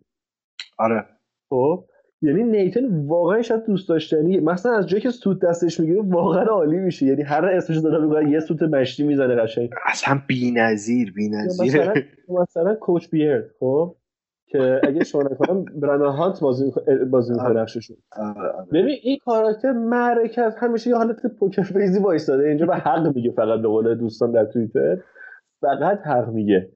آره. 0.79 1.05
خب 1.50 1.85
یعنی 2.23 2.43
نیتن 2.43 3.07
واقعا 3.07 3.43
شاید 3.43 3.64
دوست 3.67 3.88
داشتنی 3.88 4.41
مثلا 4.41 4.73
از 4.73 4.87
جایی 4.87 5.02
که 5.02 5.11
سوت 5.11 5.41
دستش 5.41 5.81
می‌گیره 5.81 6.02
واقعا 6.02 6.45
عالی 6.45 6.79
میشه. 6.79 7.07
یعنی 7.07 7.23
هر 7.23 7.45
اسمش 7.45 7.76
داره 7.76 8.07
میگه 8.07 8.31
یه 8.31 8.41
سوت 8.41 8.62
مشتی 8.62 9.02
می‌زنه 9.02 9.35
قشنگ. 9.35 9.71
اصلا 9.87 10.21
بی‌نظیر 10.29 11.12
بی‌نظیر 11.12 11.81
مثلا 11.81 11.95
مثلا 12.29 12.75
کوچ 12.75 13.09
بیرد 13.11 13.50
خب 13.61 13.97
که 14.47 14.81
اگه 14.85 15.05
شما 15.05 15.23
نکنم 15.23 15.64
برندن 15.64 16.07
هانت 16.07 16.41
بازی 16.41 16.73
بازی 17.11 17.33
می‌کنه 17.33 17.61
نقششون 17.61 17.97
ببین 18.73 18.97
این 19.02 19.19
کاراکتر 19.25 19.73
مرکز 19.73 20.55
همیشه 20.55 20.91
یه 20.91 20.97
حالت 20.97 21.26
پوکر 21.26 21.62
فیزی 21.62 22.00
وایساده 22.00 22.49
اینجا 22.49 22.67
به 22.67 22.76
حق 22.76 23.12
میگه 23.14 23.31
فقط 23.31 23.61
به 23.61 23.69
قول 23.69 23.95
دوستان 23.95 24.33
در 24.33 24.45
توییتر. 24.45 24.99
فقط 25.61 26.00
حق 26.07 26.29
میگه. 26.29 26.71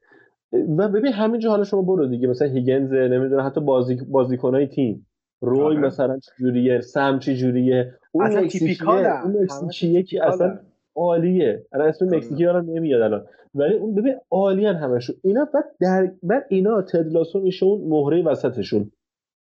و 0.53 0.89
ببین 0.89 1.13
همینجا 1.13 1.51
حالا 1.51 1.65
شما 1.65 1.83
برو 1.83 2.07
دیگه 2.07 2.29
مثلا 2.29 2.49
هیگنز 2.49 2.93
نمی‌دونه 2.93 3.43
حتی 3.43 3.61
بازی 3.61 3.99
بازیکنای 4.11 4.67
تیم. 4.67 5.07
روی 5.41 5.61
آره. 5.61 5.79
مثلا 5.79 6.19
چجوریه 6.19 6.81
سم 6.81 7.19
چجوریه 7.19 7.95
اون 8.13 8.39
مکسیکیه 8.39 9.23
اون 9.25 9.43
مکسیکیه 9.43 10.03
که 10.03 10.27
اصلا 10.27 10.59
عالیه. 10.97 11.67
الان 11.73 11.89
اسم 11.89 12.07
مکزیکی 12.17 12.45
ها 12.45 12.61
نمیاد 12.61 13.03
الان. 13.03 13.27
ولی 13.55 13.75
اون 13.75 13.95
ببین 13.95 14.15
عالیان 14.31 14.77
همشون. 14.77 15.17
اینا 15.25 15.49
بعد 15.55 15.65
در 15.81 16.13
بعد 16.23 16.47
اینا 16.49 16.83
تدلاسو 16.83 17.41
میشه 17.41 17.67
اون 17.67 17.89
مهره 17.89 18.23
وسطشون. 18.23 18.91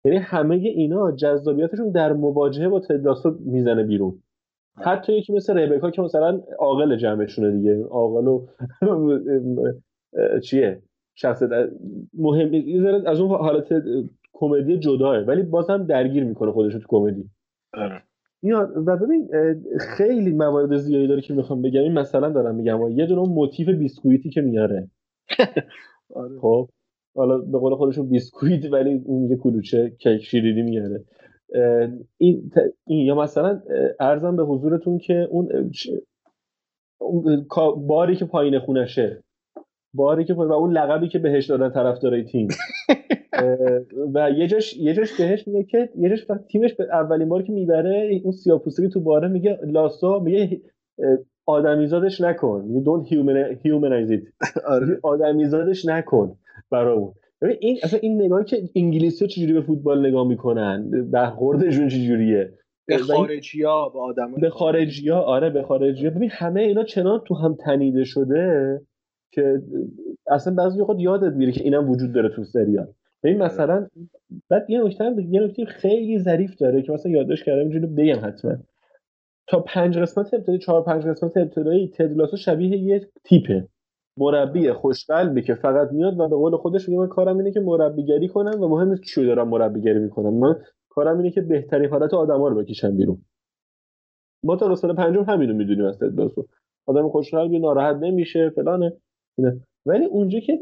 یعنی 0.06 0.18
همه 0.18 0.56
اینا 0.56 1.12
جذابیتشون 1.12 1.92
در 1.92 2.14
مواجهه 2.14 2.70
با 2.70 2.80
تدلاسو 2.80 3.36
می‌زنه 3.40 3.84
بیرون. 3.84 4.22
حتی 4.78 5.14
یکی 5.14 5.34
مثل 5.34 5.58
ربکا 5.58 5.92
که 5.92 6.02
مثلا 6.02 6.42
عاقل 6.60 6.96
جمعشونه 6.96 7.52
دیگه. 7.52 7.84
عاقل 7.84 8.28
و 8.28 8.46
چیه؟ 10.46 10.82
شخصیت 11.16 11.50
مهم 12.14 12.52
از 13.06 13.20
اون 13.20 13.30
حالت 13.30 13.74
کمدی 14.34 14.80
جداه 14.80 15.18
ولی 15.18 15.44
بازم 15.44 15.84
درگیر 15.84 16.24
می‌کنه 16.24 16.52
خودش 16.52 16.74
تو 16.74 16.80
کمدی. 16.88 17.30
آره. 17.74 18.04
میاد 18.42 18.74
و 18.88 18.98
ببین 18.98 19.30
خیلی 19.80 20.32
موارد 20.32 20.78
زیادی 20.78 21.08
داره 21.08 21.22
که 21.22 21.34
می‌خوام 21.34 21.62
بگم. 21.62 21.82
این 21.82 21.94
مثلا 21.94 22.30
دارم 22.30 22.56
میگم. 22.56 22.90
یه 22.92 23.06
دونه 23.06 23.22
موتیف 23.34 23.70
بیسکویتی 23.70 24.30
که 24.30 24.42
میاره. 24.42 24.90
آره. 26.16 26.40
خب؟ 26.40 26.70
حالا 27.16 27.38
به 27.38 27.58
قول 27.58 27.76
خودشون 27.76 28.10
بیسکویت 28.10 28.74
ولی 28.74 29.02
اون 29.06 29.22
میگه 29.22 29.36
کلوچه 29.36 29.90
کیک 29.90 30.24
شیرینی 30.24 30.62
میاره. 30.62 31.04
این, 32.18 32.52
این 32.88 33.06
یا 33.06 33.16
مثلا 33.16 33.62
ارزم 34.00 34.36
به 34.36 34.44
حضورتون 34.44 34.98
که 34.98 35.28
اون 35.32 35.50
باری 37.88 38.16
که 38.16 38.26
پایین 38.26 38.60
خونشه. 38.60 39.24
باری 39.96 40.26
که 40.26 40.34
و 40.34 40.52
اون 40.52 40.72
لقبی 40.72 41.08
که 41.08 41.20
بهش 41.20 41.46
دادن 41.46 41.70
طرفدارای 41.70 42.24
تیم. 42.24 42.48
و 44.14 44.32
یه 44.32 44.48
جاش 44.48 44.78
یه 44.78 44.94
جاش 44.94 45.18
بهش 45.18 45.48
میگه 45.48 45.64
که 45.64 45.90
یه 45.98 46.10
جاش 46.10 46.26
تیمش 46.48 46.74
به 46.74 46.84
اولین 46.92 47.30
بار 47.30 47.44
که 47.44 47.54
می‌بره 47.54 48.22
اون 48.24 48.32
سیاپوستی 48.32 48.90
تو 48.90 49.00
باره 49.00 49.28
میگه 49.28 49.60
لاسو 49.66 50.20
میگه 50.20 50.62
آدمیزادش 51.46 52.22
نکن. 52.22 52.66
میگه 52.68 52.86
don't 52.86 53.08
humanize 53.64 54.12
it. 54.12 54.48
آره. 54.74 55.00
آدمیزادش 55.04 55.86
نکن 55.86 56.38
برای 56.72 56.98
اون. 56.98 57.14
این 57.60 57.78
اصلا 57.84 58.00
این 58.00 58.22
نگاهی 58.22 58.46
که 58.46 58.62
انگلیسی 58.76 59.26
ها 59.26 59.30
چجوری 59.30 59.54
به 59.54 59.62
فوتبال 59.62 60.08
نگاه 60.08 60.28
می‌کنن 60.28 60.90
برخوردشون 61.12 61.88
چجوریه؟ 61.88 62.54
به 62.88 62.98
خارجی 62.98 63.64
ها 63.64 63.90
به 63.90 64.00
آدم 64.00 64.36
به 64.36 64.50
خارجی 64.50 65.10
ها 65.10 65.22
آره 65.22 65.50
به 65.50 65.64
خارجی 65.64 66.08
ها 66.08 66.16
ببین 66.16 66.30
همه 66.32 66.62
اینا 66.62 66.84
چنان 66.84 67.22
تو 67.28 67.36
هم 67.36 67.56
تنیده 67.56 68.04
شده 68.04 68.82
که 69.36 69.62
اصلا 70.28 70.54
بعضی 70.54 70.82
وقت 70.82 71.00
یادت 71.00 71.34
میره 71.34 71.52
که 71.52 71.64
اینم 71.64 71.90
وجود 71.90 72.14
داره 72.14 72.30
تو 72.30 72.44
سریال. 72.44 72.88
ببین 73.24 73.38
مثلا 73.38 73.88
بعد 74.50 74.70
یه 74.70 74.84
نکته 74.84 75.16
یه 75.30 75.42
نکته 75.42 75.66
خیلی 75.66 76.20
ظریف 76.20 76.56
داره 76.56 76.82
که 76.82 76.92
مثلا 76.92 77.12
یادداشت 77.12 77.46
کردم 77.46 77.60
اینجوری 77.60 77.86
بگم 77.86 78.28
حتما. 78.28 78.56
تا 79.48 79.60
پنج 79.60 79.98
قسمت 79.98 80.34
ابتدایی 80.34 80.60
چهار 80.60 80.84
پنج 80.84 81.06
قسمت 81.06 81.38
ابتدایی 81.38 81.92
تدلاسو 81.98 82.38
شبیه 82.38 82.78
یه 82.78 83.08
تیپه. 83.24 83.68
مربی 84.18 84.72
خوشقلبی 84.72 85.42
که 85.42 85.56
فقط 85.56 85.92
میاد 85.92 86.20
و 86.20 86.30
به 86.30 86.36
قول 86.36 86.58
خودش 86.58 86.90
میگه 86.90 87.02
من 87.02 87.08
کارم 87.08 87.38
اینه 87.38 87.52
که 87.52 87.60
مربیگری 87.60 88.28
کنم 88.28 88.62
و 88.62 88.68
مهم 88.68 88.90
نیست 88.90 89.04
کیو 89.04 89.26
دارم 89.26 89.50
مربیگری 89.50 90.00
می‌کنم. 90.00 90.34
من 90.34 90.56
کارم 90.90 91.18
اینه 91.18 91.32
که 91.32 91.42
بهترین 91.42 91.90
حالت 91.90 92.14
آدما 92.14 92.48
رو 92.48 92.56
بکشم 92.56 92.98
بیرون. 92.98 93.18
ما 94.44 94.56
تا 94.56 94.68
قسمت 94.68 94.96
پنجم 94.96 95.24
همینو 95.24 95.54
می‌دونیم 95.54 95.86
از 95.86 96.00
تدلاسو 96.00 96.46
آدم 96.86 97.10
خوشقلبی 97.10 97.60
ناراحت 97.60 97.96
نمیشه 97.96 98.50
فلانه. 98.50 98.94
اینه. 99.38 99.62
ولی 99.86 100.06
اونجا 100.06 100.40
که 100.40 100.60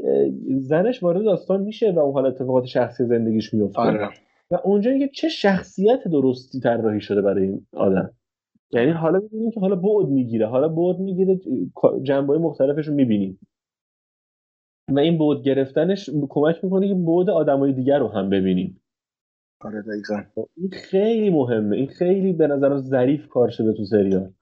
زنش 0.57 1.03
وارد 1.03 1.23
داستان 1.23 1.61
میشه 1.61 1.91
و 1.91 1.99
اون 1.99 2.13
حال 2.13 2.25
اتفاقات 2.25 2.65
شخصی 2.65 3.05
زندگیش 3.05 3.53
میفته. 3.53 3.81
آره. 3.81 4.09
و 4.51 4.57
اونجا 4.63 4.97
که 4.97 5.07
چه 5.07 5.29
شخصیت 5.29 6.07
درستی 6.07 6.59
طراحی 6.59 7.01
شده 7.01 7.21
برای 7.21 7.43
این 7.43 7.67
آدم. 7.73 8.11
یعنی 8.71 8.91
حالا 8.91 9.19
می‌بینیم 9.19 9.51
که 9.51 9.59
حالا 9.59 9.75
بعد 9.75 10.07
می‌گیره. 10.07 10.47
حالا 10.47 10.67
بعد 10.67 10.99
می‌گیره 10.99 11.39
جنبه 12.03 12.37
مختلفش 12.37 12.87
رو 12.87 12.93
می‌بینیم. 12.93 13.39
و 14.89 14.99
این 14.99 15.17
بعد 15.17 15.41
گرفتنش 15.43 16.09
کمک 16.29 16.63
می‌کنه 16.63 16.87
که 16.87 16.93
بعد 16.93 17.29
آدمای 17.29 17.73
دیگر 17.73 17.99
رو 17.99 18.07
هم 18.07 18.29
ببینیم. 18.29 18.81
آره 19.61 19.81
دقیقا. 19.81 20.43
این 20.57 20.69
خیلی 20.69 21.29
مهمه. 21.29 21.75
این 21.75 21.87
خیلی 21.87 22.33
به 22.33 22.47
نظرم 22.47 22.77
ظریف 22.77 23.27
کار 23.27 23.49
شده 23.49 23.73
تو 23.73 23.85
سریال. 23.85 24.33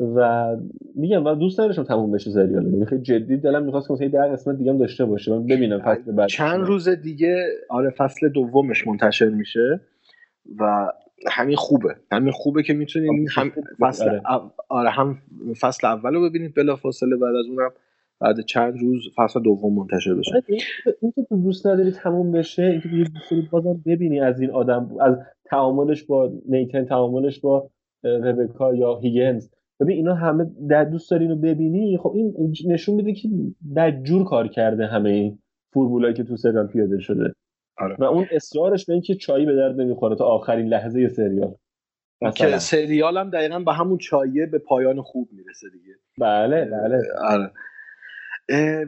و 0.00 0.48
میگم 0.94 1.24
و 1.24 1.34
دوست 1.34 1.60
نداشتم 1.60 1.82
تموم 1.82 2.10
بشه 2.10 2.30
سریال. 2.30 2.72
یعنی 2.72 2.84
خیلی 2.84 3.02
جدی 3.02 3.36
دلم 3.36 3.64
می‌خواست 3.64 3.88
که 3.88 3.92
مثلا 3.94 4.08
ده 4.08 4.32
قسمت 4.32 4.56
دیگه 4.56 4.72
هم 4.72 4.78
داشته 4.78 5.04
باشه. 5.04 5.32
من 5.32 5.46
ببینم 5.46 5.78
فصل 5.78 6.12
بعد 6.12 6.28
چند 6.28 6.60
روز 6.60 6.88
دیگه 6.88 7.46
آره 7.68 7.90
فصل 7.90 8.28
دومش 8.28 8.86
منتشر 8.86 9.28
میشه 9.28 9.80
و 10.58 10.92
همین 11.28 11.56
خوبه. 11.56 11.96
همین 12.12 12.32
خوبه 12.32 12.62
که 12.62 12.72
می‌تونید 12.72 13.28
هم 13.30 13.52
فصل 13.80 14.08
آره. 14.08 14.50
آره 14.68 14.90
هم 14.90 15.18
فصل 15.60 15.86
اول 15.86 16.14
رو 16.14 16.30
ببینید 16.30 16.54
بلافاصله 16.54 17.16
بعد 17.16 17.34
از 17.34 17.46
اونم 17.46 17.70
بعد 18.20 18.40
چند 18.40 18.78
روز 18.78 19.08
فصل 19.16 19.42
دوم 19.42 19.74
منتشر 19.74 20.14
بشه. 20.14 20.34
آره، 20.34 20.44
این 21.02 21.12
که 21.12 21.22
تو 21.28 21.42
دوست 21.42 21.66
نداری 21.66 21.90
تموم 21.90 22.32
بشه 22.32 22.62
اینکه 22.62 22.88
دوست 22.88 23.50
بازم 23.50 23.82
ببینی 23.86 24.20
از 24.20 24.40
این 24.40 24.50
آدم 24.50 24.90
از 25.00 25.16
تعاملش 25.44 26.04
با 26.04 26.32
نیتن 26.48 26.84
تعاملش 26.84 27.40
با 27.40 27.70
ربکا 28.04 28.74
یا 28.74 28.98
هیگنز. 28.98 29.48
ببین 29.80 29.96
اینا 29.96 30.14
همه 30.14 30.46
در 30.68 30.84
دوست 30.84 31.10
داری 31.10 31.24
اینو 31.24 31.36
ببینی؟ 31.36 31.98
خب 31.98 32.12
این 32.16 32.54
نشون 32.66 32.94
میده 32.94 33.12
که 33.12 33.28
بدجور 33.76 34.24
کار 34.24 34.48
کرده 34.48 34.86
همه 34.86 35.10
این 35.10 35.38
فرمولایی 35.72 36.14
که 36.14 36.24
تو 36.24 36.36
سریال 36.36 36.66
پیاده 36.66 37.00
شده. 37.00 37.32
آره. 37.78 37.96
و 37.98 38.04
اون 38.04 38.26
اصرارش 38.32 38.86
به 38.86 38.92
اینکه 38.92 39.14
چایی 39.14 39.46
به 39.46 39.56
درد 39.56 39.80
نمی‌خوره 39.80 40.16
تا 40.16 40.24
آخرین 40.24 40.66
لحظه 40.66 41.08
سریال. 41.08 41.54
که 42.36 42.58
سریال 42.58 43.18
هم 43.18 43.30
دقیقا 43.30 43.58
به 43.58 43.72
همون 43.72 43.98
چایه 43.98 44.46
به 44.46 44.58
پایان 44.58 45.02
خوب 45.02 45.28
می‌رسه 45.32 45.66
دیگه. 45.72 45.94
بله 46.18 46.64
بله. 46.64 46.98
آره. 47.28 47.52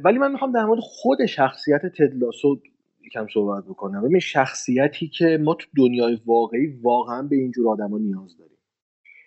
ولی 0.04 0.18
من 0.18 0.32
می‌خوام 0.32 0.52
در 0.52 0.64
مورد 0.64 0.80
خود 0.82 1.26
شخصیت 1.26 1.86
تدلاسو 1.98 2.60
یکم 3.06 3.26
صحبت 3.34 3.64
بکنم. 3.64 4.02
ببین 4.02 4.20
شخصیتی 4.20 5.08
که 5.08 5.38
ما 5.40 5.54
تو 5.54 5.66
دنیای 5.76 6.18
واقعی 6.26 6.66
واقعا 6.82 7.22
به 7.22 7.36
اینجور 7.36 7.68
آدما 7.68 7.98
نیاز 7.98 8.36
داریم. 8.38 8.51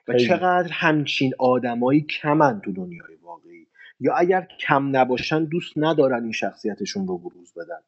و 0.07 0.17
چقدر 0.17 0.71
همچین 0.71 1.33
آدمایی 1.39 2.01
کمن 2.01 2.61
تو 2.61 2.71
دنیای 2.71 3.15
واقعی؟ 3.23 3.67
یا 3.99 4.15
اگر 4.15 4.47
کم 4.59 4.97
نباشن 4.97 5.45
دوست 5.45 5.73
ندارن 5.75 6.23
این 6.23 6.31
شخصیتشون 6.31 7.07
رو 7.07 7.17
بروز 7.17 7.53
بدن. 7.53 7.79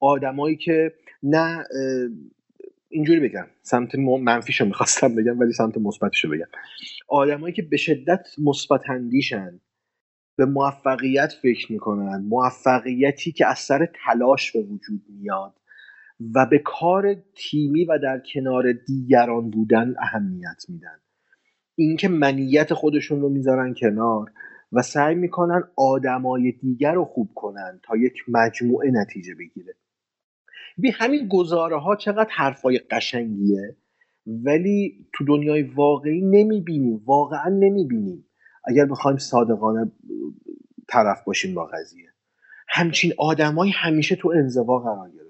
آدمایی 0.00 0.56
که 0.56 0.94
نه 1.22 1.64
اینجوری 2.88 3.20
بگم 3.20 3.46
سمت 3.62 3.94
منفیشو 3.94 4.64
می‌خواستم 4.64 5.14
بگم 5.14 5.40
ولی 5.40 5.52
سمت 5.52 5.78
مثبتشو 5.78 6.28
بگم. 6.28 6.46
آدمایی 7.08 7.54
که 7.54 7.62
به 7.62 7.76
شدت 7.76 8.26
مثبت 8.38 8.90
اندیشن 8.90 9.60
به 10.36 10.46
موفقیت 10.46 11.32
فکر 11.42 11.72
می‌کنن 11.72 12.24
موفقیتی 12.28 13.32
که 13.32 13.46
از 13.46 13.58
سر 13.58 13.88
تلاش 14.04 14.52
به 14.52 14.62
وجود 14.62 15.02
میاد 15.08 15.54
و 16.34 16.46
به 16.46 16.58
کار 16.58 17.16
تیمی 17.34 17.84
و 17.84 17.98
در 17.98 18.22
کنار 18.34 18.72
دیگران 18.72 19.50
بودن 19.50 19.94
اهمیت 19.98 20.64
میدن. 20.68 21.00
اینکه 21.84 22.08
منیت 22.08 22.74
خودشون 22.74 23.20
رو 23.20 23.28
می‌ذارن 23.28 23.74
کنار 23.74 24.32
و 24.72 24.82
سعی 24.82 25.14
می‌کنن 25.14 25.62
آدمای 25.76 26.52
دیگر 26.52 26.94
رو 26.94 27.04
خوب 27.04 27.30
کنن 27.34 27.80
تا 27.82 27.96
یک 27.96 28.14
مجموعه 28.28 28.90
نتیجه 28.90 29.34
بگیره. 29.34 29.74
بی 30.78 30.90
همین 30.90 31.28
گزاره 31.28 31.78
ها 31.78 31.96
چقدر 31.96 32.30
حرفای 32.30 32.78
قشنگیه 32.78 33.76
ولی 34.26 35.06
تو 35.12 35.24
دنیای 35.24 35.62
واقعی 35.62 36.20
نمی‌بینیم 36.20 37.02
واقعا 37.04 37.48
نمی‌بینیم. 37.48 38.26
اگر 38.64 38.84
بخوایم 38.84 39.16
صادقانه 39.16 39.92
طرف 40.88 41.24
باشیم 41.24 41.54
با 41.54 41.64
قضیه. 41.64 42.08
همچین 42.68 43.12
آدمایی 43.18 43.72
همیشه 43.72 44.16
تو 44.16 44.28
انزوا 44.28 44.78
قرار 44.78 45.10
گرفتن. 45.10 45.29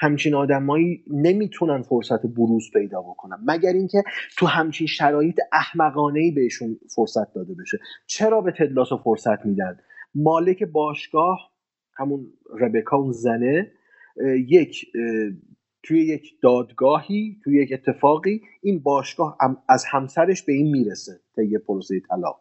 همچین 0.00 0.34
آدمایی 0.34 1.04
نمی‌تونن 1.10 1.82
فرصت 1.82 2.26
بروز 2.26 2.70
پیدا 2.72 3.02
بکنن. 3.02 3.38
مگر 3.46 3.72
اینکه 3.72 4.02
تو 4.36 4.46
همچین 4.46 4.86
شرایط 4.86 5.36
احمقانه 5.52 6.20
ای 6.20 6.30
بهشون 6.30 6.78
فرصت 6.96 7.34
داده 7.34 7.54
بشه. 7.54 7.78
چرا 8.06 8.40
به 8.40 8.52
تدلاسو 8.58 8.96
فرصت 8.96 9.46
میدن؟ 9.46 9.78
مالک 10.14 10.64
باشگاه 10.64 11.52
همون 11.96 12.26
ربکا 12.60 12.96
اون 12.96 13.12
زنه 13.12 13.72
یک 14.48 14.86
توی 15.82 16.00
یک 16.00 16.40
دادگاهی 16.42 17.36
توی 17.44 17.62
یک 17.62 17.72
اتفاقی 17.72 18.40
این 18.62 18.82
باشگاه 18.82 19.38
از 19.68 19.84
همسرش 19.90 20.42
به 20.42 20.52
این 20.52 20.70
می‌رسه 20.70 21.20
طی 21.36 21.58
پروسه 21.58 22.00
طلاق. 22.00 22.40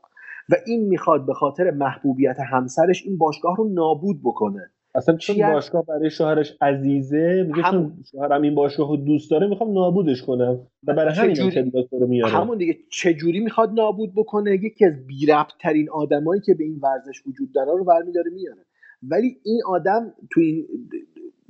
و 0.49 0.55
این 0.65 0.87
می‌خواد 0.87 1.25
به 1.25 1.33
خاطر 1.33 1.71
محبوبیت 1.71 2.37
همسرش 2.39 3.03
این 3.05 3.17
باشگاه 3.17 3.55
رو 3.57 3.69
نابود 3.73 4.19
بکنه. 4.23 4.71
اصلا 4.97 5.17
چون 5.17 5.53
باشگاه 5.53 5.85
برای 5.85 6.09
شوهرش 6.09 6.57
عزیزه 6.61 7.45
میگه 7.47 7.61
هم... 7.61 7.71
چون 7.71 7.93
شوهرم 8.11 8.41
این 8.41 8.55
باشگاه 8.55 8.89
رو 8.89 8.97
دوست 8.97 9.31
داره 9.31 9.47
می‌خوام 9.47 9.73
نابودش 9.73 10.21
کنم. 10.21 10.59
و 10.87 10.93
برای 10.93 11.13
همین 11.13 11.33
جوری... 11.33 11.71
رو 11.91 12.07
میاره 12.07 12.33
همون 12.33 12.57
دیگه 12.57 12.77
چه 12.91 13.13
جوری 13.13 13.39
می‌خواد 13.39 13.71
نابود 13.71 14.13
بکنه؟ 14.15 14.53
یکی 14.53 14.85
از 14.85 15.07
بی 15.07 15.27
ترین 15.61 15.89
آدمایی 15.89 16.41
که 16.41 16.53
به 16.53 16.63
این 16.63 16.79
ورزش 16.83 17.27
وجود 17.27 17.51
داره 17.51 17.71
رو 17.71 17.83
برمیداره 17.83 18.31
میاره. 18.31 18.65
ولی 19.03 19.37
این 19.45 19.61
آدم 19.67 20.13
تو 20.31 20.39
این 20.39 20.67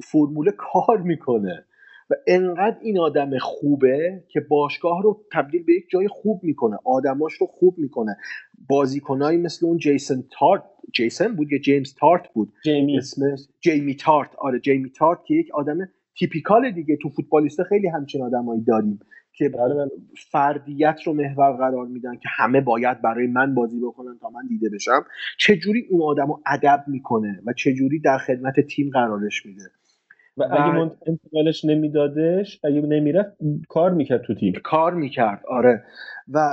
فرموله 0.03 0.51
کار 0.51 1.01
می‌کنه. 1.01 1.65
و 2.09 2.13
انقدر 2.27 2.77
این 2.81 2.99
آدم 2.99 3.37
خوبه 3.37 4.23
که 4.27 4.39
باشگاه 4.39 5.01
رو 5.03 5.25
تبدیل 5.33 5.63
به 5.63 5.73
یک 5.73 5.89
جای 5.89 6.07
خوب 6.07 6.43
می‌کنه 6.43 6.77
آدماش 6.85 7.33
رو 7.33 7.47
خوب 7.47 7.77
می‌کنه. 7.77 8.17
بازیکنایی 8.69 9.37
مثل 9.37 9.65
اون 9.65 9.77
جیسن 9.77 10.23
تارت 10.39 10.63
جیسن 10.93 11.35
بود 11.35 11.51
یا 11.51 11.59
جیمز 11.59 11.95
تارت 11.95 12.33
بود؟ 12.33 12.53
جیمی. 12.63 12.99
جیمی 13.59 13.95
تارت. 13.95 14.35
آره 14.37 14.59
جیمی 14.59 14.89
تارت 14.89 15.19
که 15.25 15.33
یک 15.33 15.51
آدم 15.53 15.77
تیپیکال 16.19 16.71
دیگه 16.71 16.97
تو 17.01 17.09
فوتبالیسته 17.09 17.63
خیلی 17.63 17.87
همچین 17.87 18.21
آدمایی 18.21 18.61
داریم 18.61 18.99
که 19.33 19.49
بله، 19.49 19.73
بله. 19.73 19.89
فردیت 20.31 20.99
رو 21.05 21.13
محور 21.13 21.51
قرار 21.51 21.87
میدن 21.87 22.15
که 22.15 22.29
همه 22.37 22.61
باید 22.61 23.01
برای 23.01 23.27
من 23.27 23.55
بازی 23.55 23.79
بکنن 23.79 24.17
تا 24.21 24.29
من 24.29 24.47
دیده 24.49 24.69
بشم. 24.69 25.05
چجوری 25.39 25.87
اون 25.89 26.01
آدم 26.01 26.27
رو 26.27 26.41
ادب 26.45 26.83
می‌کنه 26.87 27.41
و 27.45 27.53
چجوری 27.53 27.99
در 27.99 28.17
خدمت 28.17 28.59
تیم 28.59 28.89
قرارش 28.89 29.45
میده 29.45 29.63
و 30.37 30.43
اگه 30.43 30.91
انتقالش 31.07 31.65
نمیدادش 31.65 32.59
اگه 32.63 32.81
نمی‌رفت 32.81 33.37
کار 33.69 33.93
می‌کرد 33.93 34.21
تو 34.21 34.35
تیم. 34.35 34.53
کار 34.63 34.93
می‌کرد 34.93 35.41
آره. 35.49 35.83
و 36.27 36.49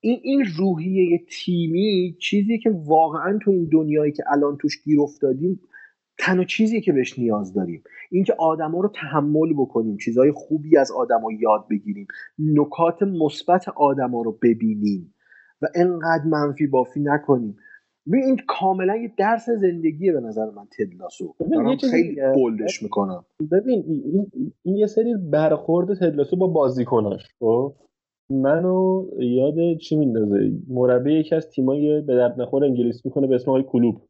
این 0.00 0.20
این 0.22 0.44
روحیه 0.56 1.24
تیمی 1.30 2.16
چیزی 2.20 2.58
که 2.58 2.70
واقعا 2.86 3.38
تو 3.42 3.50
این 3.50 3.68
دنیایی 3.72 4.12
که 4.12 4.22
الان 4.32 4.56
توش 4.60 4.82
گیر 4.82 5.00
افتادیم 5.00 5.60
تنها 6.18 6.44
چیزی 6.44 6.80
که 6.80 6.92
بهش 6.92 7.18
نیاز 7.18 7.54
داریم. 7.54 7.82
اینکه 8.10 8.34
آدما 8.38 8.80
رو 8.80 8.92
تحمل 8.94 9.52
بکنیم 9.52 9.96
چیزهای 9.96 10.32
خوبی 10.32 10.78
از 10.78 10.90
آدما 10.92 11.32
یاد 11.40 11.64
بگیریم 11.70 12.06
نکات 12.38 13.02
مثبت 13.02 13.68
آدما 13.68 14.22
رو 14.22 14.38
ببینیم. 14.42 15.14
و 15.62 15.66
انقدر 15.74 16.24
منفی 16.24 16.66
بافی 16.66 17.00
نکنیم. 17.00 17.56
ببین 18.08 18.24
این 18.24 18.36
کاملا 18.48 18.96
یه 18.96 19.12
درس 19.18 19.50
زندگیه 19.50 20.12
به 20.12 20.20
نظر 20.20 20.44
من 20.44 20.66
تدلاسو 20.78 21.34
دارم 21.52 21.76
خیلی 21.76 22.20
بولدش 22.34 22.82
می‌کنم. 22.82 23.24
ببین 23.52 23.84
این, 23.86 24.26
این 24.62 24.76
یه 24.76 24.86
سری 24.86 25.14
برخورد 25.30 25.94
تدلاسو 25.94 26.36
با 26.36 26.46
بازیکناش 26.46 27.28
خب؟ 27.40 27.74
منو 28.30 29.06
یاد 29.18 29.76
چی 29.76 29.96
میندازه؟ 29.96 30.52
مربی 30.68 31.14
یکی 31.14 31.34
از 31.34 31.50
تیمای 31.50 32.00
به 32.00 32.16
درد 32.16 32.40
نخور 32.40 32.64
انگلیس 32.64 33.06
می‌کنه 33.06 33.26
به 33.26 33.34
اسم 33.34 33.50
آقای 33.50 33.62
کلوب. 33.62 34.00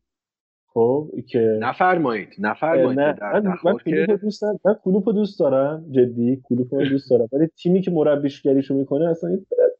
خب 0.68 1.10
که 1.28 1.58
نفرمایید 1.62 2.28
نفرمایید 2.38 3.00
نه. 3.00 3.16
من, 3.22 3.54
من 3.64 3.76
کلوپ 3.78 4.20
دوست 4.20 4.42
دارم. 4.42 4.58
من 4.64 4.74
کلوپ 4.84 5.08
دوست 5.08 5.40
دارم 5.40 5.86
جدی 5.90 6.42
کلوپ 6.44 6.74
رو 6.74 6.88
دوست 6.88 7.10
دارم. 7.10 7.28
ولی 7.32 7.46
تیمی 7.46 7.80
که 7.80 7.90
مربیشگریشو 7.90 8.74
می‌کنه 8.74 9.08
اصلا 9.08 9.38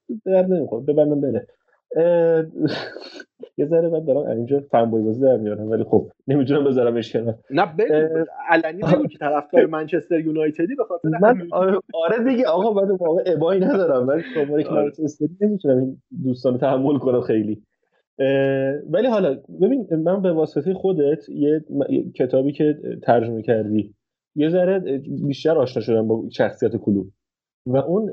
به 0.08 0.14
درد 0.24 0.52
نمی‌خوره. 0.52 0.84
ببندم 0.84 1.20
بره. 1.20 1.46
یه 3.58 3.66
ذره 3.66 3.88
من 3.88 4.04
دارم 4.04 4.30
اینجا 4.36 4.60
فنبوی 4.60 5.02
بازی 5.02 5.20
در 5.20 5.36
میارم 5.36 5.70
ولی 5.70 5.84
خب 5.84 6.10
نمی‌تونم 6.28 6.64
بذارمش 6.64 7.12
کنار. 7.12 7.34
نه 7.50 7.66
بگو 7.78 8.24
علنی 8.48 8.82
بگو 8.82 9.06
که 9.06 9.18
طرفدار 9.18 9.66
منچستر 9.66 10.20
یونایتدی 10.20 10.74
به 10.74 10.84
خاطر 10.84 11.08
من 11.08 11.48
آره 11.92 12.24
دیگه 12.24 12.46
آقا 12.46 12.82
من 12.82 12.90
واقعا 12.90 13.24
ابایی 13.26 13.60
ندارم 13.60 14.08
ولی 14.08 14.22
شما 14.34 14.60
یک 14.60 14.72
منچستری 14.72 15.28
نمی‌تونم 15.40 15.78
این 15.78 16.02
دوستان 16.24 16.58
تحمل 16.58 16.98
کنم 16.98 17.20
خیلی. 17.20 17.62
ولی 18.90 19.06
حالا 19.08 19.34
ببین 19.62 19.86
من 20.04 20.22
به 20.22 20.32
واسطه 20.32 20.74
خودت 20.74 21.28
یه 21.28 21.64
کتابی 22.16 22.52
که 22.52 22.78
ترجمه 23.02 23.42
کردی 23.42 23.94
یه 24.36 24.48
ذره 24.48 24.78
بیشتر 25.26 25.58
آشنا 25.58 25.82
شدم 25.82 26.08
با 26.08 26.24
شخصیت 26.32 26.76
کلوب. 26.76 27.06
و 27.66 27.76
اون 27.76 28.10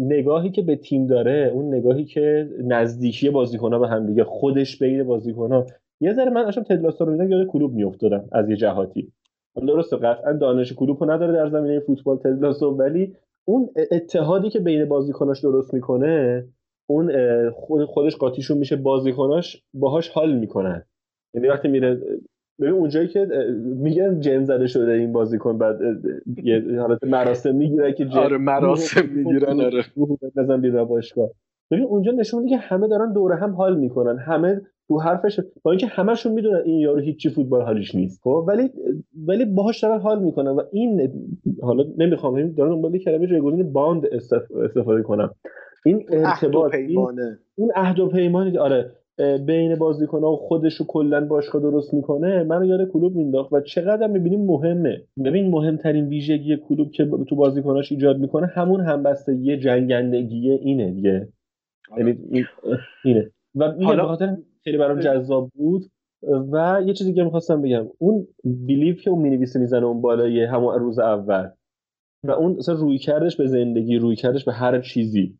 نگاهی 0.00 0.50
که 0.50 0.62
به 0.62 0.76
تیم 0.76 1.06
داره 1.06 1.50
اون 1.54 1.74
نگاهی 1.74 2.04
که 2.04 2.48
نزدیکی 2.64 3.30
بازیکن‌ها 3.30 3.78
به 3.78 3.88
هم 3.88 4.06
دیگه 4.06 4.24
خودش 4.24 4.78
بین 4.78 5.02
بازیکن‌ها. 5.02 5.66
یه 6.00 6.12
ذره 6.12 6.30
من 6.30 6.44
اصلا 6.44 6.64
تدلاسا 6.64 7.04
رو 7.04 7.30
یاد 7.30 7.46
کلوب 7.46 7.74
میافتادم 7.74 8.28
از 8.32 8.50
یه 8.50 8.56
جهاتی. 8.56 9.12
درسته 9.66 9.96
قطعا 9.96 10.32
دانش 10.32 10.72
کلوب 10.72 11.10
نداره 11.10 11.32
در 11.32 11.48
زمینه 11.48 11.80
فوتبال 11.80 12.16
تدلاسو 12.16 12.70
ولی 12.70 13.16
اون 13.44 13.68
اتحادی 13.90 14.50
که 14.50 14.60
بین 14.60 14.84
بازیکناش 14.84 15.40
درست 15.40 15.74
می‌کنه 15.74 16.44
اون 16.90 17.12
خود 17.50 17.84
خودش 17.84 18.16
قاطیشون 18.16 18.58
میشه 18.58 18.76
بازیکناش 18.76 19.62
باهاش 19.74 20.08
حال 20.08 20.34
می‌کنن. 20.38 20.84
یعنی 21.34 21.48
وقتی 21.48 21.68
میره 21.68 22.00
ببین 22.60 22.72
اونجایی 22.72 23.08
که 23.08 23.26
میگن 23.64 24.20
جن 24.20 24.44
زده 24.44 24.66
شده 24.66 24.92
این 24.92 25.12
بازیکن 25.12 25.58
بعد 25.58 25.78
یه 26.44 26.80
حالت 26.80 27.04
مراسم 27.04 27.54
می‌گیره 27.56 27.92
که 27.92 28.04
جن 28.04 28.18
آره 28.18 28.38
مراسم 28.38 29.08
می‌گیرن 29.08 29.60
آره. 29.60 29.84
بزن 30.36 30.60
بیرون 30.60 30.84
باشگاه 30.84 31.30
ببین 31.70 31.84
اونجا 31.84 32.12
نشون 32.12 32.42
میده 32.42 32.56
که 32.56 32.60
همه 32.62 32.88
دارن 32.88 33.12
دور 33.12 33.32
هم 33.32 33.50
حال 33.50 33.76
می‌کنن. 33.76 34.18
همه 34.18 34.60
تو 34.88 34.98
حرفش 34.98 35.40
با 35.62 35.70
اینکه 35.70 35.86
همشون 35.86 36.32
می‌دونن 36.32 36.62
این 36.64 36.80
یارو 36.80 37.00
هیچی 37.00 37.30
فوتبال 37.30 37.62
حالیش 37.62 37.94
نیست 37.94 38.20
خب؟ 38.22 38.44
ولی 38.48 38.70
ولی 39.26 39.44
باهاش 39.44 39.80
دارن 39.84 40.00
حال 40.00 40.22
می‌کنن 40.22 40.50
و 40.50 40.62
این 40.72 41.12
حالا 41.62 41.84
نمی‌خوام 41.98 42.48
دارن 42.52 42.70
دنبال 42.70 42.98
کلمه 42.98 43.26
جایگزین 43.26 43.72
باند 43.72 44.06
استفاده 44.64 45.02
کنم 45.02 45.34
این 45.84 46.06
ارتباط 46.10 46.74
این 46.74 47.72
عهد 47.76 48.00
و 48.00 48.08
پیمانی 48.08 48.58
آره. 48.58 48.90
بین 49.46 49.74
بازیکن‌ها 49.74 50.32
و 50.32 50.36
خودش 50.36 50.74
رو 50.74 50.86
کلا 50.86 51.26
باشگاه 51.26 51.62
درست 51.62 51.94
می‌کنه 51.94 52.42
منو 52.42 52.64
یاد 52.64 52.88
کلوب 52.88 53.16
مینداخت 53.16 53.52
و 53.52 53.60
چقدر 53.60 54.06
می‌بینیم 54.06 54.46
مهمه. 54.46 55.02
ببین 55.24 55.50
مهمترین 55.50 56.08
ویژگی 56.08 56.56
کلوب 56.56 56.90
که 56.90 57.10
تو 57.28 57.36
بازیکناش 57.36 57.92
ایجاد 57.92 58.18
می‌کنه 58.18 58.46
همون 58.46 58.80
همبستگی 58.80 59.56
جنگندگی 59.56 60.50
اینه 60.50 60.90
دیگه. 60.90 61.28
آره. 61.90 62.06
یعنی 62.06 62.46
اینه. 63.04 63.30
و 63.54 63.72
حالا... 63.84 64.02
به 64.02 64.08
خاطر 64.08 64.36
خیلی 64.64 64.78
برام 64.78 65.00
جذاب 65.00 65.50
بود. 65.54 65.82
و 66.52 66.82
یه 66.86 66.92
چیزی 66.92 67.14
که 67.14 67.24
می‌خواستم 67.24 67.62
بگم 67.62 67.86
اون 67.98 68.26
بیلیف 68.44 69.02
که 69.02 69.10
اون 69.10 69.22
می‌نویسه 69.22 69.60
می‌زنه 69.60 69.86
اون 69.86 70.00
بالای 70.00 70.44
همون 70.44 70.78
روز 70.78 70.98
اول 70.98 71.48
و 72.24 72.30
اون 72.30 72.56
اصلا 72.58 72.74
روی 72.74 72.98
کردش 72.98 73.36
به 73.36 73.46
زندگی 73.46 73.96
روی 73.96 74.16
کردش 74.16 74.44
به 74.44 74.52
هر 74.52 74.80
چیزی. 74.80 75.38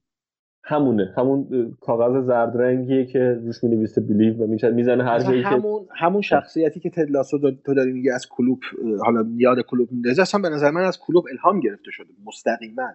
همونه. 0.66 1.12
همون 1.16 1.70
کاغذ 1.80 2.26
زرد 2.26 2.56
رنگیه 2.56 3.04
که 3.04 3.40
روش 3.44 3.64
می 3.64 3.70
نویسه 3.70 4.00
بیلیو 4.00 4.44
و 4.44 4.46
می‌زنه 4.46 5.04
هر 5.04 5.20
جایی 5.20 5.42
همون 5.42 5.84
که... 5.84 5.90
همون 5.96 6.22
شخصیتی 6.22 6.80
که 6.80 6.90
تدلاسو 6.90 7.50
تو 7.64 7.74
داری 7.74 7.92
میگه 7.92 8.12
از 8.14 8.26
کلوب 8.30 8.60
حالا 9.04 9.26
یاد 9.36 9.60
کلوب 9.60 9.92
میندازه 9.92 10.22
اصلا 10.22 10.40
به 10.40 10.48
نظر 10.48 10.70
من 10.70 10.84
از 10.84 10.98
کلوب 11.00 11.24
الهام 11.30 11.60
گرفته 11.60 11.90
شده 11.90 12.08
مستقیما. 12.24 12.88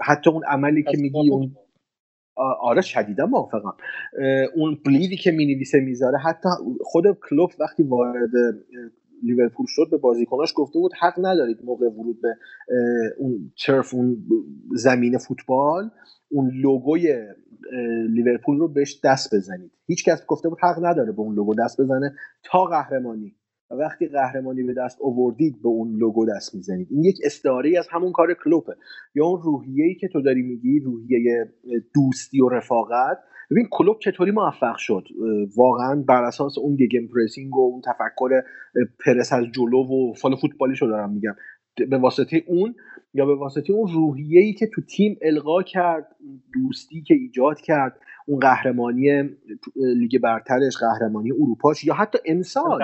حتی 0.00 0.30
اون 0.30 0.42
عملی 0.48 0.82
که 0.82 0.98
میگی 0.98 1.30
اون 1.30 1.56
آره 2.60 2.80
شدیدا 2.80 3.26
موافقم. 3.26 3.74
اون 4.56 4.78
بلیوی 4.86 5.16
که 5.16 5.30
می 5.30 5.46
نویسه 5.46 5.80
می‌ذاره 5.80 6.18
حتی 6.18 6.48
خود 6.80 7.04
کلوب 7.30 7.50
وقتی 7.60 7.82
وارد 7.82 8.30
لیورپول 9.22 9.66
شد 9.68 9.86
به 9.90 9.96
بازیکناش 9.96 10.52
گفته 10.56 10.78
بود 10.78 10.92
حق 11.00 11.14
ندارید 11.18 11.58
موقع 11.64 11.86
ورود 11.86 12.20
به 12.22 12.36
اون 13.18 13.52
چرف 13.54 13.94
اون 13.94 14.16
زمین 14.74 15.18
فوتبال 15.18 15.90
اون 16.30 16.50
لوگوی 16.62 17.26
لیورپول 18.08 18.58
رو 18.58 18.68
بهش 18.68 19.00
دست 19.04 19.34
بزنید. 19.34 19.70
هیچ 19.86 20.04
کس 20.04 20.26
گفته 20.26 20.48
بود 20.48 20.58
حق 20.62 20.84
نداره 20.84 21.12
به 21.12 21.20
اون 21.20 21.34
لوگو 21.34 21.54
دست 21.54 21.80
بزنه 21.80 22.14
تا 22.44 22.64
قهرمانی. 22.64 23.36
و 23.70 23.74
وقتی 23.74 24.06
قهرمانی 24.06 24.62
به 24.62 24.74
دست 24.74 24.98
آوردید 25.02 25.62
به 25.62 25.68
اون 25.68 25.96
لوگو 25.96 26.26
دست 26.26 26.54
می‌زنید. 26.54 26.88
این 26.90 27.04
یک 27.04 27.16
استعاره 27.24 27.78
از 27.78 27.88
همون 27.90 28.12
کار 28.12 28.34
کلوپه. 28.44 28.72
یا 29.14 29.26
اون 29.26 29.42
روحیه‌ای 29.42 29.94
که 29.94 30.08
تو 30.12 30.22
داری 30.22 30.42
میگی 30.42 30.80
روحیه 30.80 31.52
دوستی 31.94 32.40
و 32.40 32.48
رفاقت 32.48 33.18
ببین 33.50 33.66
کلوب 33.70 33.98
چطوری 33.98 34.30
موفق 34.30 34.76
شد؟ 34.76 35.04
واقعا 35.56 36.04
بر 36.08 36.24
اساس 36.24 36.58
اون 36.58 36.76
gegenpressing 36.76 37.56
و 37.56 37.60
اون 37.60 37.80
تفکر 37.80 38.42
پرس 39.06 39.32
از 39.32 39.44
جلو 39.52 39.86
و 39.86 40.12
حالا 40.12 40.36
فوتبالی 40.36 40.74
رو 40.74 40.88
دارم 40.88 41.12
میگم. 41.12 41.34
به 41.90 41.98
واسطه 41.98 42.44
اون 42.46 42.74
یا 43.14 43.26
به 43.26 43.34
واسطه 43.34 43.72
اون 43.72 43.92
روحیه‌ای 43.92 44.52
که 44.52 44.66
تو 44.74 44.82
تیم 44.82 45.16
القا 45.22 45.62
کرد 45.62 46.16
دوستی 46.54 47.02
که 47.02 47.14
ایجاد 47.14 47.60
کرد 47.60 48.00
اون 48.26 48.38
قهرمانی 48.38 49.22
لیگ 49.76 50.18
برترش 50.22 50.76
قهرمانی 50.76 51.32
اروپاش 51.32 51.84
یا 51.84 51.94
حتی 51.94 52.18
امسال. 52.26 52.78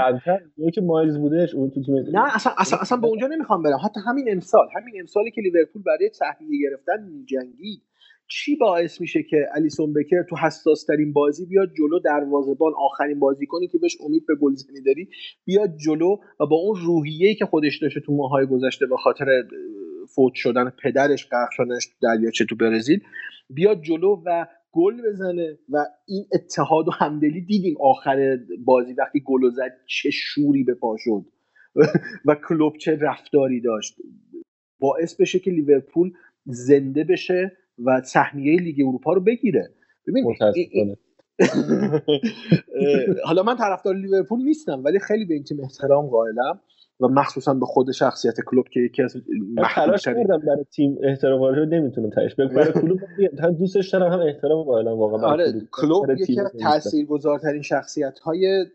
که 0.74 0.80
مایلز 0.80 1.18
بودش 1.18 1.54
اون 1.54 1.70
تو 1.70 1.82
تیم 1.82 1.94
نه 2.12 2.36
اصلا 2.36 2.52
اصلا, 2.58 2.78
اصلا 2.78 2.98
به 2.98 3.06
اونجا 3.06 3.26
نمی‌خوام 3.26 3.62
برم. 3.62 3.78
حتی 3.84 4.00
همین 4.06 4.24
امسال 4.30 4.66
همین 4.76 4.94
امسالی 5.00 5.30
که 5.30 5.40
لیورپول 5.40 5.82
برای 5.82 6.10
سهمیه 6.18 6.70
گرفتن 6.70 7.02
میجنگید. 7.02 7.82
چی 8.34 8.56
باعث 8.56 9.00
میشه 9.00 9.22
که 9.22 9.46
الیسون 9.54 9.92
بکر 9.92 10.22
تو 10.22 10.36
حساس 10.36 10.84
ترین 10.84 11.12
بازی 11.12 11.46
بیاد 11.46 11.72
جلو 11.78 11.98
دروازه‌بان 11.98 12.72
آخرین 12.76 13.18
بازیکنی 13.18 13.68
که 13.68 13.78
بهش 13.78 13.96
امید 14.06 14.26
به 14.26 14.34
گلزنی 14.34 14.80
داری 14.80 15.08
بیاد 15.44 15.76
جلو 15.76 16.16
و 16.40 16.46
با 16.46 16.56
اون 16.56 16.76
روحیه‌ای 16.84 17.34
که 17.34 17.46
خودش 17.46 17.78
داشته 17.82 18.00
تو 18.00 18.12
ماهای 18.12 18.46
گذشته 18.46 18.86
به 18.86 18.96
خاطر 18.96 19.26
فوت 20.14 20.34
شدن 20.34 20.72
پدرش 20.82 21.28
غرق 21.28 21.48
شدنش 21.50 21.88
دریاچه 22.02 22.44
تو 22.44 22.56
برزیل 22.56 23.00
بیاد 23.50 23.82
جلو 23.82 24.22
و 24.26 24.46
گل 24.72 25.02
بزنه 25.08 25.58
و 25.68 25.84
این 26.08 26.24
اتحاد 26.32 26.88
و 26.88 26.90
همدلی 26.90 27.40
دیدیم 27.40 27.76
آخر 27.80 28.38
بازی 28.64 28.92
وقتی 28.92 29.22
گل 29.26 29.50
زد 29.50 29.76
چه 29.86 30.10
شوری 30.10 30.64
به 30.64 30.74
پا 30.74 30.96
شد 30.98 31.24
و 32.26 32.36
کلوب 32.48 32.76
چه 32.76 32.98
رفتاری 33.00 33.60
داشت. 33.60 33.96
باعث 34.78 35.20
بشه 35.20 35.38
که 35.38 35.50
لیورپول 35.50 36.12
زنده 36.44 37.04
بشه 37.04 37.56
و 37.86 38.00
سهمیه 38.04 38.56
لیگ 38.60 38.76
اروپا 38.88 39.12
رو 39.12 39.20
بگیره. 39.20 39.68
ببین 40.06 40.24
حالا 43.26 43.42
من 43.42 43.56
طرفدار 43.56 43.94
لیورپول 43.94 44.44
نیستم 44.44 44.84
ولی 44.84 44.98
خیلی 44.98 45.24
به 45.24 45.34
این 45.34 45.44
تیم 45.44 45.60
احترام 45.60 46.06
قائلم 46.06 46.60
و 47.00 47.08
مخصوصا 47.08 47.54
به 47.54 47.66
خود 47.66 47.92
شخصیت 47.92 48.34
کلوب 48.46 48.68
که 48.68 48.80
یکی 48.80 49.02
از 49.02 49.16
تلاش 49.74 50.04
کردم 50.04 50.38
برای 50.38 50.64
تیم 50.74 50.98
احترام 51.02 51.38
قائل 51.40 51.68
نمی‌تونم 51.68 52.10
تاش 52.10 52.34
برای 52.34 52.72
کلوب 52.72 53.00
هم 53.42 53.52
دوستش 53.52 53.90
دارم 53.90 54.12
هم 54.12 54.20
احترام 54.20 54.62
قائلم 54.62 54.98
واقعا 54.98 55.30
آره 55.30 55.52
کلوب. 55.72 56.10
یکی 56.18 56.40
از 56.40 56.52
تاثیرگذارترین 56.60 57.62
شخصیت 57.62 58.18
های 58.18 58.66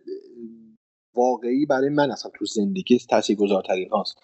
واقعی 1.15 1.65
برای 1.65 1.89
من 1.89 2.11
اصلا 2.11 2.31
تو 2.39 2.45
زندگی 2.45 2.99
تاثیرگذارترین 3.09 3.89
هاست. 3.89 4.17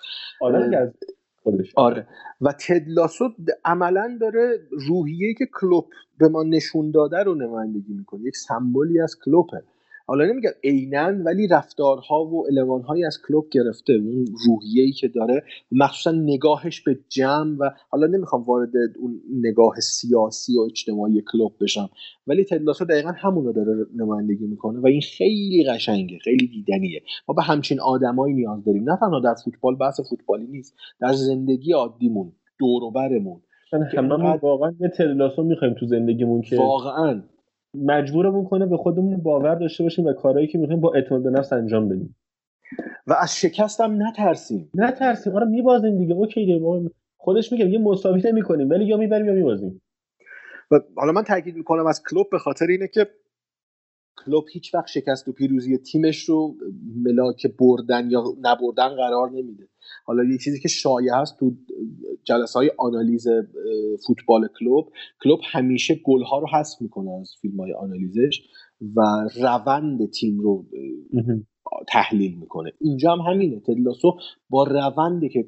آره 1.45 1.65
آره. 1.75 2.07
و 2.41 2.53
تدلاسو 2.67 3.29
عملا 3.65 4.17
داره 4.21 4.59
روحیه 4.87 5.33
که 5.33 5.45
کلوب 5.61 5.87
به 6.19 6.27
ما 6.29 6.43
نشون 6.43 6.91
داده 6.91 7.23
رو 7.23 7.35
نمایندگی 7.35 7.93
می‌کنه. 7.93 8.21
یک 8.23 8.37
سمبولی 8.37 9.01
از 9.01 9.17
کلوپه. 9.25 9.63
حالا 10.05 10.25
نمیگم 10.25 10.49
عینا 10.63 11.23
ولی 11.25 11.47
رفتارها 11.47 12.25
و 12.25 12.45
المانهایی 12.47 13.05
از 13.05 13.17
کلوب 13.27 13.45
گرفته 13.51 13.93
اون 13.93 14.25
روحیه‌ای 14.47 14.91
که 14.91 15.07
داره 15.07 15.43
مخصوصا 15.71 16.11
نگاهش 16.11 16.81
به 16.81 16.99
جمع 17.09 17.57
و 17.59 17.69
حالا 17.89 18.07
نمی‌خوام 18.07 18.43
وارد 18.43 18.71
اون 18.99 19.21
نگاه 19.31 19.75
سیاسی 19.79 20.57
و 20.57 20.61
اجتماعی 20.61 21.23
کلوب 21.31 21.53
بشم 21.61 21.89
ولی 22.27 22.43
تدلاسو 22.43 22.85
دقیقا 22.85 23.11
همون 23.17 23.45
رو 23.45 23.53
داره 23.53 23.85
نمایندگی 23.95 24.45
می‌کنه 24.47 24.79
و 24.79 24.87
این 24.87 25.01
خیلی 25.01 25.65
قشنگه 25.69 26.17
خیلی 26.17 26.47
دیدنیه. 26.47 27.01
ما 27.27 27.35
به 27.35 27.41
همچین 27.41 27.79
آدمایی 27.79 28.33
نیاز 28.33 28.63
داریم. 28.63 28.89
نه 28.89 28.97
تنها 28.99 29.19
در 29.19 29.35
فوتبال 29.45 29.75
بحث 29.75 29.99
فوتبالی 30.09 30.47
نیست 30.47 30.75
در 30.99 31.13
زندگی 31.13 31.73
عادیمون 31.73 32.31
دور 32.59 32.83
و 32.83 32.91
برمون. 32.91 33.41
واقعا 34.41 34.73
یه 34.79 34.87
تدلاسو 34.87 35.43
می‌خوایم 35.43 35.73
تو 35.79 35.85
زندگیمون 35.85 36.41
که 36.41 36.57
واقعا. 36.57 37.21
مجبورمون 37.73 38.45
کنه 38.45 38.65
به 38.65 38.77
خودمون 38.77 39.17
باور 39.17 39.55
داشته 39.55 39.83
باشیم 39.83 40.05
و 40.05 40.13
کارهایی 40.13 40.47
که 40.47 40.57
می‌خوایم 40.57 40.81
با 40.81 40.93
اعتماد 40.93 41.23
به 41.23 41.29
نفس 41.29 41.53
انجام 41.53 41.89
بدیم. 41.89 42.15
و 43.07 43.13
از 43.13 43.35
شکست 43.35 43.81
هم 43.81 44.03
نترسیم. 44.07 44.69
نترسیم. 44.73 45.35
آره 45.35 45.45
میبازیم 45.45 45.97
دیگه. 45.97 46.13
اوکی 46.13 46.45
دیگه. 46.45 46.89
خودش 47.17 47.51
میگه 47.51 47.69
یه 47.69 47.79
مساوی 47.79 48.21
نمی‌کنیم. 48.25 48.69
ولی 48.69 48.85
یا 48.85 48.97
می‌بریم 48.97 49.25
یا 49.25 49.33
میبازیم. 49.33 49.81
و 50.71 50.79
حالا 50.95 51.11
من 51.11 51.23
تاکید 51.23 51.55
می‌کنم 51.55 51.87
از 51.87 52.03
کلوب 52.09 52.27
به 52.31 52.37
خاطر 52.37 52.65
اینه 52.67 52.87
که 52.87 53.07
کلوب 54.17 54.45
هیچ 54.53 54.75
وقت 54.75 54.87
شکست 54.87 55.27
و 55.27 55.31
پیروزی 55.31 55.77
تیمش 55.77 56.23
رو 56.23 56.55
ملاک 56.95 57.47
بردن 57.47 58.11
یا 58.11 58.23
نبردن 58.41 58.89
قرار 58.95 59.31
نمیده. 59.31 59.67
حالا 60.05 60.23
یه 60.23 60.37
چیزی 60.37 60.59
که 60.59 60.67
شایع 60.67 61.13
هست 61.15 61.39
تو 61.39 61.51
جلسه 62.23 62.59
های 62.59 62.71
آنالیز 62.77 63.27
فوتبال 64.07 64.47
کلوب 64.59 64.91
کلوب 65.23 65.39
همیشه 65.51 66.01
گلها 66.05 66.39
رو 66.39 66.47
حذف 66.47 66.81
می‌کنه 66.81 67.11
از 67.11 67.31
فیلم 67.41 67.59
های 67.59 67.73
آنالیزش 67.73 68.41
و 68.95 69.01
روند 69.41 70.09
تیم 70.09 70.39
رو 70.39 70.65
تحلیل 71.87 72.37
می‌کنه. 72.39 72.71
اینجا 72.81 73.15
هم 73.15 73.33
همینه. 73.33 73.59
تدلاسو 73.59 74.17
با 74.49 74.63
روندی 74.63 75.29
که 75.29 75.45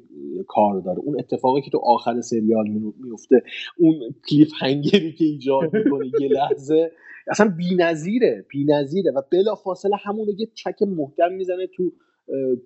کار 0.48 0.80
داره 0.80 0.98
اون 0.98 1.18
اتفاقی 1.18 1.60
که 1.60 1.70
تو 1.70 1.78
آخر 1.84 2.20
سریال 2.20 2.68
میفته 3.00 3.42
اون 3.78 3.94
کلیف 4.30 4.52
هنگری 4.60 5.12
که 5.12 5.24
ایجاد 5.24 5.76
می‌کنه 5.76 6.06
یه 6.20 6.28
لحظه 6.28 6.90
اصلا 7.28 7.54
بی‌نظیره 7.56 8.44
بی‌نظیره. 8.48 9.10
و 9.10 9.22
بلا 9.32 9.54
فاصله 9.54 9.96
همون 10.04 10.26
یه 10.38 10.48
چک 10.54 10.82
محکم 10.82 11.32
می‌زنه 11.32 11.66
تو 11.66 11.92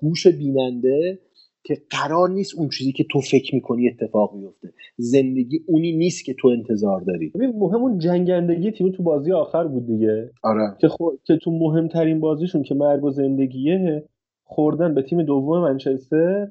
گوش 0.01 0.27
بیننده. 0.27 1.19
که 1.65 1.83
قرار 1.91 2.31
نیست 2.31 2.59
اون 2.59 2.69
چیزی 2.69 2.93
که 2.93 3.05
تو 3.11 3.21
فکر 3.21 3.55
می‌کنی 3.55 3.89
اتفاق 3.89 4.35
میفته 4.35 4.73
زندگی 4.97 5.61
اونی 5.67 5.97
نیست 5.97 6.25
که 6.25 6.35
تو 6.35 6.49
انتظار 6.49 7.01
داری. 7.01 7.33
مهم 7.35 7.83
اون 7.83 7.99
جنگندگی 7.99 8.71
تیم 8.71 8.93
تو 8.93 9.03
بازی 9.03 9.33
آخر 9.33 9.65
بود 9.65 9.87
دیگه. 9.87 10.31
آره. 10.43 10.77
که, 10.81 10.89
که 11.25 11.37
تو 11.37 11.51
مهمترین 11.51 12.21
بازیشون 12.21 12.63
که 12.63 12.75
مرگ 12.75 13.05
و 13.05 13.11
زندگیه 13.11 14.05
خوردن 14.45 14.95
به 14.95 15.03
تیم 15.03 15.23
دوم 15.23 15.63
منچستر 15.63 16.49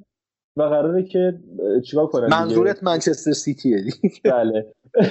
و 0.57 0.63
قراره 0.63 1.03
که 1.03 1.39
چیکار 1.85 2.07
کنن 2.07 2.27
منظورت 2.31 2.83
منچستر 2.83 3.31
سیتیه. 3.31 3.77
بله. 4.23 4.65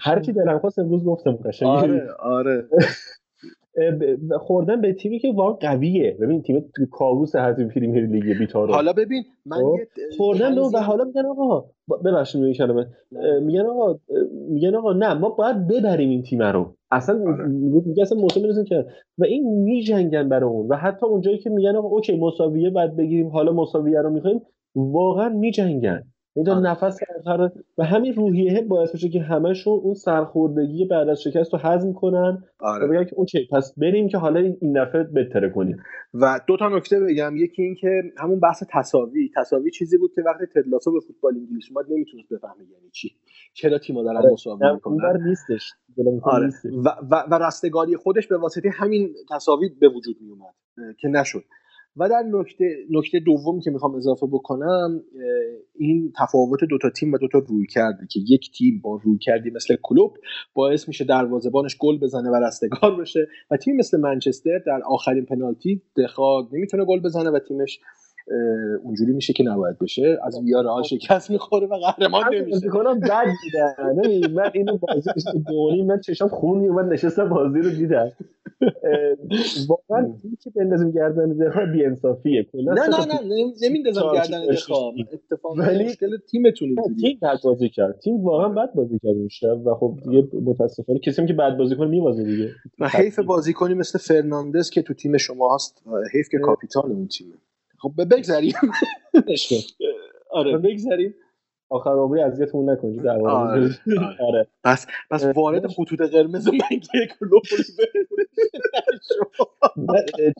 هر 0.00 0.20
چی 0.20 0.32
دلم 0.32 0.58
خواست 0.58 0.78
امروز 0.78 1.04
گفتم 1.04 1.38
آره 1.62 2.08
آره. 2.18 2.68
خوردن 4.40 4.80
به 4.80 4.92
تیمی 4.92 5.18
که 5.18 5.32
واقعا 5.32 5.52
قویه 5.52 6.16
ببین 6.20 6.42
تیم 6.42 6.64
کابوس 6.90 7.36
هر 7.36 7.52
پریمیر 7.52 8.06
لیگ 8.06 8.38
بیتارو 8.38 8.74
حالا 8.74 8.92
ببین 8.92 9.24
من 9.46 9.56
خب؟ 9.56 9.76
خوردن 10.16 10.58
و 10.58 10.78
حالا 10.78 11.04
میگن 11.04 11.26
آقا 11.26 11.64
ببخشید 12.04 12.42
این 12.42 12.52
کلمه 12.52 12.86
میگن 13.42 13.66
آقا 13.66 13.98
میگن 14.48 14.74
آقا 14.74 14.92
نه 14.92 15.14
ما 15.14 15.28
باید 15.28 15.68
ببریم 15.68 16.10
این 16.10 16.22
تیم 16.22 16.42
رو 16.42 16.74
اصلا 16.90 17.32
آره. 17.32 17.48
میگه 17.86 18.02
اصلا 18.02 18.18
موسم 18.18 18.64
که 18.64 18.86
و 19.18 19.24
این 19.24 19.62
میجنگن 19.62 20.28
برای 20.28 20.50
اون 20.50 20.68
و 20.68 20.76
حتی 20.76 21.06
اونجایی 21.06 21.38
که 21.38 21.50
میگن 21.50 21.76
آقا 21.76 21.88
OK 21.88 22.16
مساوی 22.16 22.70
باید 22.70 22.96
بگیریم 22.96 23.28
حالا 23.28 23.52
مساویه 23.52 24.00
رو 24.00 24.10
می‌خوایم 24.10 24.40
واقعا 24.74 25.28
میجنگن 25.28 26.04
میدون 26.36 26.54
آره. 26.54 26.70
نفس 26.70 26.98
آخر 27.18 27.50
و 27.78 27.84
همین 27.84 28.14
روحیه 28.14 28.62
باعث 28.62 28.94
میشه 28.94 29.08
که 29.08 29.20
همشون 29.20 29.80
اون 29.82 29.94
سرخوردگی 29.94 30.84
بعد 30.84 31.08
از 31.08 31.22
شکست 31.22 31.52
رو 31.52 31.58
هضم 31.62 31.92
کنن 31.92 32.44
آره. 32.60 32.86
و 32.86 32.88
بگن 32.88 33.04
که 33.04 33.14
OK 33.16 33.48
پس 33.52 33.74
بریم 33.78 34.08
که 34.08 34.18
حالا 34.18 34.40
این 34.40 34.84
دفعه 34.84 35.02
بهترش 35.02 35.50
کنیم. 35.50 35.76
و 36.14 36.40
دو 36.46 36.56
تا 36.56 36.68
نکته 36.68 37.00
بگم. 37.00 37.36
یکی 37.36 37.62
این 37.62 37.74
که 37.74 38.02
همون 38.18 38.40
بحث 38.40 38.62
تساوی. 38.70 39.30
تساوی 39.36 39.70
چیزی 39.70 39.98
بود 39.98 40.10
که 40.14 40.22
وقتی 40.22 40.44
تدلاسو 40.54 40.92
به 40.92 41.00
فوتبال 41.06 41.34
انگلیس 41.36 41.64
اومد 41.70 41.86
نمی‌تونست 41.90 42.28
بفهمه 42.32 42.64
یعنی 42.72 42.90
چی. 42.92 43.10
چرا 43.54 43.78
تیم‌ها 43.78 44.02
دارن 44.02 44.16
آره. 44.16 44.32
مساوی 44.32 44.72
می‌کنن؟ 44.74 45.28
نیستش. 45.28 45.72
آره. 46.22 46.50
و, 46.84 46.88
و, 47.10 47.24
و 47.30 47.38
رستگاری 47.46 47.96
خودش 47.96 48.26
به 48.26 48.36
واسطه 48.36 48.70
همین 48.70 49.14
تساوی 49.30 49.68
به 49.80 49.88
وجود 49.88 50.16
می 50.20 50.30
اومد 50.30 50.54
که 51.00 51.08
نشد. 51.08 51.44
و 51.96 52.08
در 52.08 52.22
نکته 52.22 52.64
نکته 52.90 53.20
دومی 53.20 53.60
که 53.60 53.70
می‌خوام 53.70 53.94
اضافه 53.94 54.26
بکنم 54.26 55.02
این 55.76 56.12
تفاوت 56.18 56.64
دوتا 56.64 56.90
تیم 56.90 57.12
و 57.12 57.18
دوتا 57.18 57.38
روی 57.38 57.66
کرده 57.66 58.06
که 58.10 58.20
یک 58.28 58.50
تیم 58.58 58.80
با 58.80 59.00
روی 59.04 59.18
کردی 59.18 59.50
مثل 59.50 59.76
کلوب 59.82 60.16
باعث 60.54 60.88
میشه 60.88 61.04
دروازه‌بانش 61.04 61.76
گل 61.78 61.98
بزنه 61.98 62.30
و 62.30 62.34
رستگار 62.34 63.00
بشه 63.00 63.28
و 63.50 63.56
تیم 63.56 63.76
مثل 63.76 64.00
منچستر 64.00 64.58
در 64.66 64.80
آخرین 64.86 65.24
پنالتی 65.24 65.82
دخواد 65.96 66.48
نمی‌تونه 66.52 66.84
گل 66.84 67.00
بزنه 67.00 67.30
و 67.30 67.38
تیمش 67.38 67.80
اونجوری 68.82 69.12
میشه 69.12 69.32
که 69.32 69.44
نباید 69.44 69.78
بشه. 69.78 70.18
از 70.22 70.40
ویار 70.44 70.66
آن 70.66 70.82
شکست 70.82 71.30
می‌خوره 71.30 71.66
و 71.66 71.74
قهرمان 71.74 72.34
نمیشه. 72.34 72.68
کنم 72.68 73.00
بد 73.00 73.26
من 74.34 74.50
اینو 74.54 74.78
بازی 74.78 75.82
من 75.82 76.00
چشام 76.00 76.28
خون 76.28 76.68
من 76.68 76.88
نشستم 76.88 77.28
بازی 77.28 77.58
رو 77.58 77.70
دیدم. 77.70 78.12
واقعا 79.68 80.14
این 80.24 80.36
که 80.42 80.50
بندازیم 80.50 80.90
گردن 80.90 81.28
دخا 81.28 81.66
بی 81.72 81.84
انصافیه 81.84 82.46
نه 82.54 82.72
نه 82.72 82.80
نه 82.80 83.52
نمیندازم 83.62 84.02
گردن 84.14 84.46
دخا 84.46 84.90
اتفاقا 85.12 85.54
ولی 85.54 85.84
مشکل 85.84 86.16
تیمتون 86.30 86.76
تیم 87.00 87.18
بد 87.22 87.38
بازی 87.44 87.68
کرد. 87.68 87.98
تیم 87.98 88.24
واقعا 88.24 88.48
بد 88.48 88.74
بازی 88.74 88.98
کرد 88.98 89.16
اون 89.16 89.28
شب 89.28 89.66
و 89.66 89.74
خب 89.74 89.98
دیگه 90.04 90.28
متاسفانه 90.44 90.98
کسی 90.98 91.26
که 91.26 91.32
بد 91.32 91.56
بازی 91.56 91.76
کنه 91.76 91.88
میوازه 91.88 92.24
دیگه. 92.24 92.50
و 92.78 92.88
حیف 92.88 93.18
بازی 93.18 93.52
کنی 93.52 93.74
مثل 93.74 93.98
فرناندز 93.98 94.70
که 94.70 94.82
تو 94.82 94.94
تیم 94.94 95.16
شما 95.16 95.54
هست 95.54 95.82
حیف 96.12 96.28
که 96.28 96.38
کاپیتان 96.38 96.90
اون 96.90 97.08
تیمه. 97.08 97.34
خب 97.84 97.92
بگذریم. 98.10 98.52
آره 100.30 100.58
بگذریم. 100.58 101.14
آخر 101.70 101.90
عمری 101.90 102.20
اذیتمون 102.20 102.70
نکنید 102.70 103.02
در 103.02 103.20
آره. 103.20 103.70
آره. 104.20 104.46
پس 104.64 104.86
پس 105.10 105.24
وارد 105.24 105.66
خطوط 105.66 106.00
قرمز 106.00 106.48
من 106.48 106.54
یک 106.98 107.12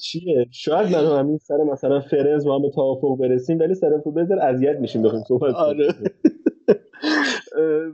چیه؟ 0.01 0.47
شاید 0.51 0.97
من 0.97 1.19
همین 1.19 1.39
سر 1.39 1.57
مثلا 1.57 2.01
فرنز 2.01 2.47
ما 2.47 2.59
هم 2.59 2.71
توافق 2.71 3.17
برسیم 3.21 3.59
ولی 3.59 3.75
سر 3.75 3.91
بذار 4.17 4.39
اذیت 4.39 4.77
میشیم 4.77 5.03
بخویم 5.03 5.23
صحبت 5.29 5.55
آره. 5.55 5.95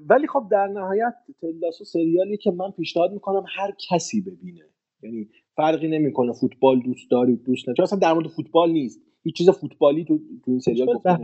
ولی 0.08 0.26
خب 0.26 0.42
در 0.50 0.66
نهایت 0.66 1.14
تلاسو 1.40 1.84
سریالی 1.84 2.36
که 2.36 2.50
من 2.50 2.70
پیشنهاد 2.70 3.12
می‌کنم 3.12 3.44
هر 3.56 3.72
کسی 3.90 4.20
ببینه. 4.20 4.64
یعنی 5.02 5.28
فرقی 5.56 5.88
نمی‌کنه 5.88 6.32
فوتبال 6.32 6.80
دوست 6.80 7.10
دارید 7.10 7.44
دوست 7.44 7.68
ندارید. 7.68 7.82
اصلا 7.82 7.98
در 7.98 8.12
مورد 8.12 8.26
فوتبال 8.26 8.70
نیست. 8.70 9.09
هیچ 9.22 9.36
چیز 9.36 9.50
فوتبالی 9.50 10.04
تو 10.04 10.18
تو 10.44 10.50
این 10.50 10.60
سریال 10.60 10.94
گفته 10.94 11.18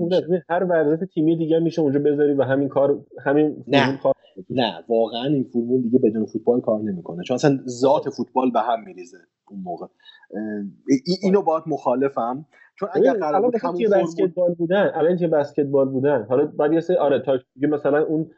هر 0.51 0.65
ورزش 0.65 1.07
تیمی 1.15 1.37
دیگه 1.37 1.59
میشه 1.59 1.83
اونجا 1.83 2.01
بذاری 2.01 2.33
و 2.33 2.43
همین 2.43 2.69
کار 2.69 3.05
همین 3.25 3.65
نه. 3.69 3.99
کار 4.03 4.15
نه 4.51 4.85
واقعا 4.89 5.25
این 5.25 5.45
فرمول 5.45 5.83
دیگه 5.83 5.99
بدون 5.99 6.27
فوتبال 6.27 6.61
کار 6.61 6.81
نمی‌کنه. 6.81 7.23
چون 7.23 7.35
اصلا 7.35 7.59
ذات 7.67 8.11
فوتبال 8.11 8.51
به 8.51 8.61
هم 8.61 8.85
میریزه 8.85 9.19
اون 9.51 9.61
موقع. 9.61 9.87
اینو 11.23 11.43
باید 11.43 11.63
مخالفم. 11.67 12.47
چون 12.79 12.89
اگر 12.93 13.13
قرار 13.13 13.43
بود 13.43 13.55
همون 13.63 14.03
بسکتبال 14.03 14.55
بودن 14.55 14.91
الان 14.95 15.17
که 15.17 15.29
بسکتبال 15.29 15.89
بودن 15.89 16.27
حالا 16.29 16.47
بعد 16.47 16.73
یه 16.73 16.81
سری 16.81 16.97
آره 16.97 17.19
تاکتیک 17.19 17.65
مثلا 17.65 18.05
اون 18.05 18.31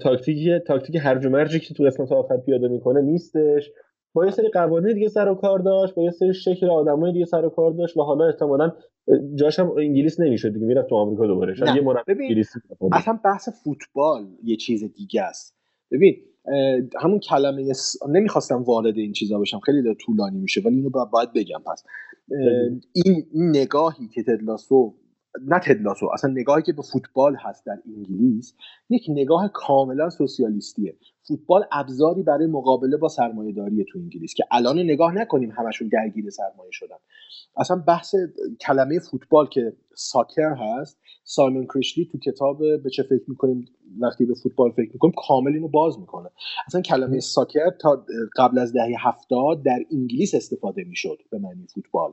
تاکتیکی 0.00 0.58
تاکتیک 0.58 0.96
هرج 1.00 1.26
و 1.26 1.30
مرجی 1.30 1.60
که 1.60 1.74
تو 1.74 1.84
قسمت 1.84 2.12
آخر 2.12 2.36
پیاده 2.36 2.68
می‌کنه 2.68 3.00
نیستش. 3.00 3.70
با 4.18 4.24
یه 4.24 4.30
سری 4.30 4.48
قوانین 4.48 4.94
دیگه 4.94 5.08
سر 5.08 5.28
و 5.28 5.34
کار 5.34 5.58
داشت 5.58 5.94
با 5.94 6.02
یه 6.02 6.10
سری 6.10 6.34
شکل 6.34 6.70
آدمای 6.70 7.12
دیگه 7.12 7.24
سر 7.24 7.44
و 7.44 7.48
کار 7.48 7.72
داشت 7.72 7.96
و 7.96 8.02
حالا 8.02 8.26
احتمالاً 8.26 8.72
جاش 9.34 9.58
هم 9.58 9.70
انگلیس 9.70 10.20
نمی‌شد 10.20 10.52
دیگه 10.52 10.66
می‌رفت 10.66 10.88
تو 10.88 10.96
آمریکا 10.96 11.26
دوباره. 11.26 11.54
شاید 11.54 11.76
یه 11.76 11.82
مربی 11.82 12.12
انگلیسی 12.12 12.60
اصلا 12.92 13.18
بحث 13.24 13.48
فوتبال 13.64 14.26
یه 14.44 14.56
چیز 14.56 14.84
دیگه 14.94 15.22
است. 15.22 15.54
ببین 15.90 16.16
همون 17.00 17.18
کلمه 17.18 17.72
س... 17.72 17.96
نمی‌خواستم 18.08 18.62
وارد 18.62 18.96
این 18.98 19.12
چیزا 19.12 19.38
بشم 19.38 19.58
خیلی 19.58 19.94
طولانی 19.94 20.38
میشه 20.38 20.60
ولی 20.64 20.76
اینو 20.76 20.90
باید 21.12 21.32
بگم 21.34 21.62
پس. 21.66 21.84
این 22.92 23.26
نگاهی 23.34 24.08
که 24.14 24.22
تدلاسو 24.22 24.94
نه 25.46 25.58
تدلاسو 25.58 26.08
اصلا 26.12 26.30
نگاهی 26.30 26.62
که 26.62 26.72
به 26.72 26.82
فوتبال 26.82 27.36
هست 27.36 27.66
در 27.66 27.78
انگلیس 27.86 28.54
یک 28.90 29.06
نگاه 29.08 29.50
کاملا 29.54 30.10
سوسیالیستیه. 30.10 30.96
فوتبال 31.28 31.64
ابزاری 31.72 32.22
برای 32.22 32.46
مقابله 32.46 32.96
با 32.96 33.08
سرمایه 33.08 33.52
داری 33.52 33.84
تو 33.92 33.98
انگلیس 33.98 34.34
که 34.34 34.44
الان 34.50 34.78
نگاه 34.78 35.14
نکنیم 35.14 35.50
همشون 35.50 35.88
درگیر 35.88 36.30
سرمایه 36.30 36.70
شدن. 36.72 36.96
اصلا 37.56 37.76
بحث 37.76 38.14
کلمه 38.60 38.98
فوتبال 38.98 39.48
که 39.48 39.72
ساکر 39.94 40.54
هست 40.58 40.98
سایمون 41.24 41.66
کریشلی 41.66 42.08
تو 42.12 42.18
کتاب 42.18 42.58
به 42.58 42.90
چه 42.90 43.02
فکر 43.02 43.24
می‌کنیم 43.28 43.64
وقتی 44.00 44.26
به 44.26 44.34
فوتبال 44.42 44.70
فکر 44.70 44.90
می‌کنیم 44.92 45.14
کامل 45.28 45.52
اینو 45.52 45.68
باز 45.68 45.98
می‌کنه. 45.98 46.30
اصلا 46.66 46.80
کلمه 46.80 47.20
ساکر 47.20 47.70
تا 47.80 48.06
قبل 48.36 48.58
از 48.58 48.72
دهه 48.72 48.94
هفتاد 48.98 49.62
در 49.62 49.78
انگلیس 49.92 50.34
استفاده 50.34 50.84
می‌شد 50.84 51.18
به 51.30 51.38
معنی 51.38 51.66
فوتبال. 51.74 52.12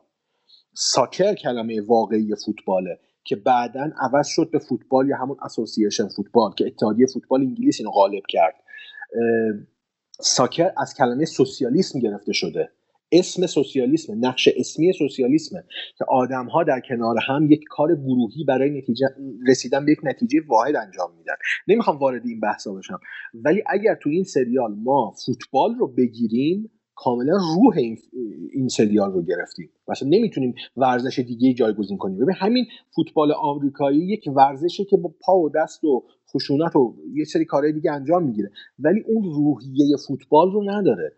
ساکر 0.78 1.34
کلمه 1.34 1.82
واقعی 1.82 2.36
فوتباله 2.46 3.00
که 3.24 3.36
بعدا 3.36 3.92
عوض 4.00 4.28
شد 4.28 4.50
به 4.52 4.60
فوتبال 4.60 5.10
یا 5.10 5.18
همون 5.18 5.38
اسوسییشن 5.42 6.08
فوتبال 6.08 6.52
که 6.58 6.66
اتحادیه 6.68 7.06
فوتبال 7.14 7.42
انگلیس 7.42 7.80
اینو 7.80 7.92
غالب 7.92 8.24
کرد. 8.30 8.54
ساکر 10.20 10.72
از 10.78 10.94
کلمه 10.94 11.26
سوسیالیسم 11.26 12.00
گرفته 12.00 12.34
شده. 12.34 12.70
اسم 13.12 13.48
سوسیالیسم 13.48 14.26
نقش 14.26 14.50
اسمی 14.58 14.94
سوسیالیسمه 14.94 15.64
که 15.98 16.06
آدم 16.10 16.46
ها 16.46 16.64
در 16.64 16.80
کنار 16.80 17.16
هم 17.28 17.52
یک 17.52 17.64
کار 17.70 17.96
گروهی 17.96 18.44
برای 18.44 18.70
نتیجه 18.70 19.08
رسیدن 19.48 19.86
به 19.86 19.92
یک 19.92 20.00
نتیجه 20.04 20.40
واحد 20.48 20.76
انجام 20.76 21.16
میدن. 21.18 21.34
نمی‌خوام 21.68 21.98
وارد 21.98 22.22
این 22.26 22.40
بحثا 22.40 22.74
بشم. 22.74 23.00
ولی 23.34 23.64
اگر 23.68 23.96
تو 23.96 24.10
این 24.10 24.24
سریال 24.24 24.76
ما 24.84 25.14
فوتبال 25.26 25.76
رو 25.76 25.88
بگیریم 25.88 26.72
کاملا 26.96 27.34
روح 27.34 27.78
این, 27.78 27.98
این 28.54 28.68
سریال 28.68 29.12
رو 29.12 29.22
گرفتیم. 29.22 29.70
مثلا 29.88 30.10
نمی‌تونیم 30.10 30.56
ورزش 30.78 31.20
دیگه 31.20 31.54
جایگزین 31.54 31.98
کنیم. 31.98 32.18
ببین 32.18 32.36
همین 32.38 32.66
فوتبال 32.96 33.32
آمریکایی 33.32 34.00
یک 34.00 34.30
ورزشه 34.36 34.86
که 34.86 34.98
با 34.98 35.14
پا 35.22 35.38
و 35.38 35.50
دست 35.50 35.84
و 35.84 36.04
خشونت 36.34 36.76
و 36.76 36.96
یه 37.14 37.24
سری 37.24 37.46
کارهای 37.46 37.74
دیگه 37.74 37.92
انجام 37.92 38.24
می‌گیره. 38.24 38.52
ولی 38.80 39.04
اون 39.08 39.24
روحیه 39.24 39.98
فوتبال 40.08 40.52
رو 40.52 40.64
نداره. 40.72 41.12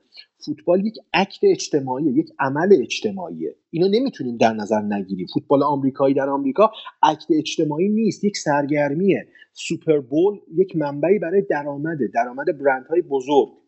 فوتبال 0.46 0.86
یک 0.86 0.96
عکت 1.14 1.40
اجتماعی 1.44 2.06
یک 2.06 2.30
عمل 2.40 2.76
اجتماعیه. 2.82 3.56
اینو 3.70 3.88
نمی‌تونیم 3.88 4.38
در 4.38 4.54
نظر 4.54 4.82
نگیریم. 4.82 5.28
فوتبال 5.34 5.64
آمریکایی 5.64 6.16
در 6.16 6.30
آمریکا 6.30 6.72
عکت 7.04 7.28
اجتماعی 7.30 7.90
نیست 7.90 8.24
یک 8.24 8.38
سرگرمیه. 8.38 9.28
سوپر 9.54 10.00
بول 10.00 10.40
یک 10.56 10.76
منبعی 10.76 11.20
برای 11.20 11.42
درآمده. 11.50 12.08
درآمد 12.14 12.46
برندهای 12.64 13.02
بزرگ. 13.02 13.67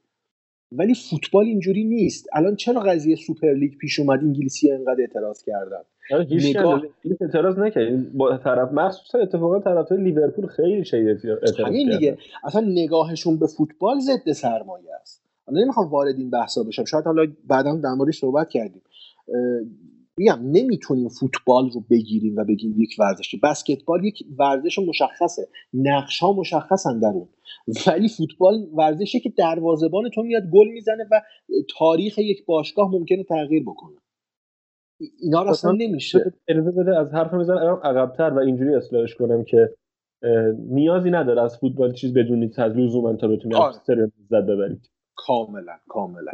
ولی 0.72 0.94
فوتبال 1.10 1.46
اینجوری 1.46 1.84
نیست. 1.84 2.28
الان 2.34 2.56
چرا 2.56 2.82
قضیه 2.82 3.16
سوپر 3.16 3.54
لیگ 3.54 3.78
پیش 3.78 4.00
اومد 4.00 4.20
انگلیسی 4.20 4.72
انقدر 4.72 5.02
اعتراض 5.02 5.44
کردن؟ 5.44 5.82
آره، 6.12 6.28
نگاه 6.32 6.84
اعتراض 7.22 7.60
نکرد 7.60 8.14
با 8.14 8.38
طرف 8.38 8.72
مخصوصا 8.72 9.20
اتفاقا 9.20 9.60
طرف 9.60 9.92
لیورپول 9.92 10.48
خیلی 10.48 10.86
شدید 10.86 11.08
اعتراض 11.08 11.60
همین 11.60 11.98
دیگه. 11.98 12.18
اصلا 12.44 12.62
نگاهشون 12.62 13.40
به 13.40 13.48
فوتبال 13.48 14.00
ضد 14.00 14.32
سرمایه 14.32 14.96
است. 15.02 15.24
حالا 15.46 15.62
نمی‌خوام 15.62 15.90
وارد 15.90 16.16
این 16.18 16.30
بحثا 16.30 16.64
بشم. 16.64 16.86
شاید 16.86 17.06
حالا 17.06 17.26
بعدا 17.48 17.76
در 17.76 17.94
موردش 17.94 18.20
صحبت 18.20 18.50
کردیم. 18.50 18.82
میگم 20.20 20.40
نمی‌تونیم 20.44 21.10
فوتبال 21.10 21.70
رو 21.70 21.84
بگیریم 21.90 22.36
و 22.36 22.44
بگیم 22.44 22.76
یک 22.78 22.96
ورزش. 23.00 23.36
بسکتبال 23.44 24.06
یک 24.06 24.24
ورزش 24.40 24.80
مشخصه. 24.80 25.48
نقش 25.74 26.20
ها 26.20 26.34
مشخصن 26.34 27.00
در 27.00 27.08
اون. 27.08 27.30
ولی 27.88 28.10
فوتبال 28.10 28.68
ورزشی 28.74 29.20
که 29.20 29.30
دروازه‌بان 29.30 30.10
تو 30.10 30.22
میاد 30.22 30.44
گل 30.54 30.68
می‌زنه 30.68 31.08
و 31.12 31.22
تاریخ 31.78 32.18
یک 32.18 32.46
باشگاه 32.46 32.92
ممکنه 32.92 33.24
تغییر 33.24 33.64
بکنه. 33.64 33.96
اینا 35.20 35.44
رو 35.44 35.50
اصلا 35.50 35.72
نمیشه. 35.72 36.34
اجازه 36.48 36.72
بده 36.72 37.00
از 37.00 37.14
حرف 37.14 37.34
می‌زنم 37.34 37.80
عقبتر 37.84 38.30
و 38.30 38.40
اینجوری 38.40 38.76
اصلاحش 38.76 39.16
کنم 39.16 39.44
که 39.44 39.70
نیازی 40.70 41.12
نداره 41.12 41.42
از 41.42 41.58
فوتبال 41.58 41.94
چیز 41.94 42.14
بدونید. 42.14 42.60
از 42.60 42.78
لزوما 42.78 43.14
تا 43.14 43.28
بتونید 43.28 43.58
آره. 43.58 44.12
زد 44.30 44.46
ببرید. 44.46 44.90
کاملا 45.16 45.74
کاملا. 45.88 46.32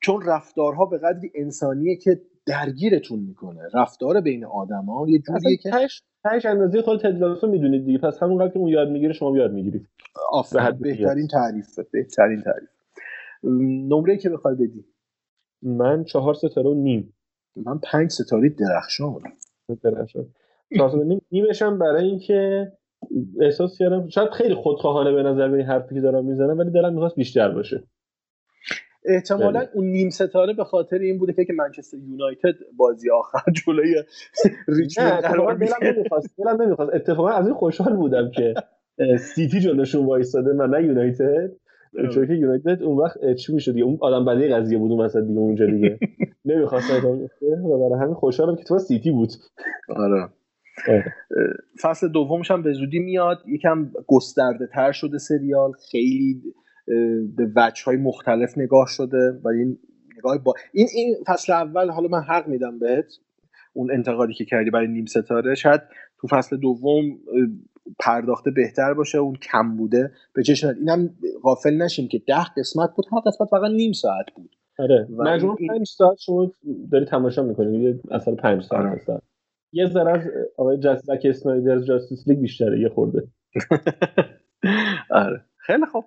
چون 0.00 0.22
رفتارها 0.26 0.86
به 0.86 0.98
قدری 0.98 1.30
انسانیه 1.34 1.96
که 1.96 2.20
درگیرتون 2.48 3.18
می‌کنه. 3.18 3.60
رفتار 3.74 4.20
بین 4.20 4.44
آدما 4.44 5.06
یه 5.08 5.18
جوریه 5.18 5.56
که 5.56 5.70
تش 5.70 6.02
تش 6.24 6.46
اندازه 6.46 6.82
خود 6.82 7.00
تدلاسو 7.00 7.46
می‌دونید 7.46 7.84
دیگه. 7.84 7.98
پس 7.98 8.22
همونقدر 8.22 8.52
که 8.52 8.58
اون 8.58 8.68
یاد 8.68 8.88
می‌گیره 8.88 9.12
شما 9.12 9.36
یاد 9.36 9.52
می‌گیرید. 9.52 9.88
بهترین 10.80 11.26
تعریفه 11.26 11.86
بهترین 11.92 12.42
تعریف. 12.42 12.68
نمره 13.88 14.16
که 14.16 14.28
بخوای 14.30 14.54
بدی؟ 14.54 14.84
من 15.62 16.04
چهار 16.04 16.34
ستاره 16.34 16.70
و 16.70 16.74
نیم. 16.74 17.14
من 17.56 17.78
پنج 17.78 18.10
ستاره 18.10 18.48
درخشان. 18.48 19.20
درخشان. 19.82 20.26
چهار 20.76 21.04
نیم. 21.04 21.20
نیمشم 21.32 21.78
برای 21.78 22.04
اینکه 22.04 22.72
احساس 23.40 23.78
کردم 23.78 24.08
شاید 24.08 24.30
خیلی 24.30 24.54
خودخواهانه 24.54 25.12
به 25.12 25.22
نظر 25.22 25.48
به 25.48 25.56
این 25.56 25.66
حرفی 25.66 25.94
که 25.94 26.00
دارم 26.00 26.24
می‌زنم 26.24 26.58
ولی 26.58 26.70
دلم 26.70 26.92
می‌خواست 26.92 27.16
بیشتر 27.16 27.48
باشه. 27.48 27.82
احتمالا 29.08 29.66
اون 29.74 29.86
نیم 29.86 30.10
ستاره 30.10 30.52
به 30.52 30.64
خاطر 30.64 30.98
این 30.98 31.18
بوده 31.18 31.44
که 31.44 31.52
منچستر 31.52 31.96
یونایتد 31.96 32.54
بازی 32.76 33.10
آخر 33.10 33.52
جلوی 33.52 33.94
ریچموند 34.68 35.22
قرار 35.22 35.58
نمی‌خواست 35.58 36.36
دلم 36.38 36.62
نمی‌خواست. 36.62 36.94
اتفاقا 36.94 37.28
از 37.28 37.46
این 37.46 37.54
خوشحال 37.54 37.96
بودم 37.96 38.30
که 38.30 38.54
سیتی 39.34 39.60
جلوشون 39.60 40.06
وایساده 40.06 40.52
من 40.52 40.70
نه 40.70 40.84
یونایتد. 40.86 41.50
چون 42.14 42.26
که 42.26 42.32
یونایتد 42.32 42.82
اون 42.82 42.96
وقت 42.96 43.34
چی 43.34 43.54
می‌شد 43.54 43.72
دیگه؟ 43.72 43.84
اون 43.84 43.98
آدم 44.00 44.24
بدی 44.24 44.48
قضیه 44.48 44.78
بود 44.78 44.90
اون 44.90 45.04
مثلا 45.04 45.22
دیگه 45.22 45.38
اونجا 45.38 45.66
دیگه. 45.66 45.98
نمی‌خواست 46.44 47.04
و 47.04 47.78
برای 47.78 48.02
همین 48.02 48.14
خوشحالم 48.14 48.56
که 48.56 48.64
تو 48.64 48.78
سیتی 48.78 49.10
بود. 49.10 49.28
آره. 49.96 50.28
فصل 51.82 52.08
دومش 52.08 52.50
هم 52.50 52.62
به 52.62 52.72
زودی 52.72 52.98
میاد. 52.98 53.38
یکم 53.46 53.90
گسترده 54.06 54.66
تر 54.66 54.92
شده 54.92 55.18
سریال. 55.18 55.72
خیلی 55.90 56.42
به 57.36 57.52
وجه 57.56 57.84
های 57.84 57.96
مختلف 57.96 58.58
نگاه 58.58 58.86
شده 58.88 59.40
و 59.44 59.48
این 59.48 59.78
نگاه 60.18 60.38
با 60.38 60.54
این 60.72 60.86
این 60.94 61.16
فصل 61.26 61.52
اول 61.52 61.90
حالا 61.90 62.08
من 62.08 62.20
حق 62.20 62.48
میدم 62.48 62.78
بهت 62.78 63.06
اون 63.72 63.90
انتقادی 63.90 64.34
که 64.34 64.44
کردی 64.44 64.70
برای 64.70 64.88
نیم 64.88 65.06
ستاره. 65.06 65.54
شاید 65.54 65.80
تو 66.20 66.28
فصل 66.28 66.56
دوم 66.56 67.18
پرداخته 67.98 68.50
بهتر 68.50 68.94
باشه 68.94 69.18
اون 69.18 69.34
کم 69.34 69.76
بوده. 69.76 70.12
به 70.34 70.42
چشم 70.42 70.68
اینم 70.68 71.10
غافل 71.42 71.76
نشیم 71.76 72.08
که 72.08 72.18
ده 72.18 72.44
قسمت 72.56 72.90
بود. 72.96 73.04
هر 73.12 73.20
قسمت 73.20 73.48
فقط 73.48 73.70
نیم 73.70 73.92
ساعت 73.92 74.26
بود. 74.34 74.56
آره. 74.78 75.08
مجموع 75.10 75.56
این... 75.58 75.68
5 75.68 75.86
ساعت 75.86 76.18
شما 76.18 76.52
داری 76.92 77.04
تماشا 77.04 77.42
می‌کنید 77.42 77.82
یه 77.82 78.00
اصلا 78.10 78.34
5 78.34 78.62
ساعت 78.62 78.86
آره. 78.86 79.02
ساعت 79.06 79.22
یه 79.72 79.86
ذره 79.86 80.10
از 80.10 80.28
آقای 80.56 80.78
جسدک 80.78 81.20
اسنایدر 81.24 81.78
جاستیس 81.78 82.28
لیگ 82.28 82.38
بیشتره 82.38 82.80
یه 82.80 82.88
خورده. 82.88 83.28
آره. 85.10 85.44
خیلی 85.56 85.86
خوب. 85.86 86.04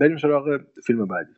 بریم 0.00 0.16
سراغ 0.18 0.60
فیلم 0.86 1.06
بعدی. 1.06 1.34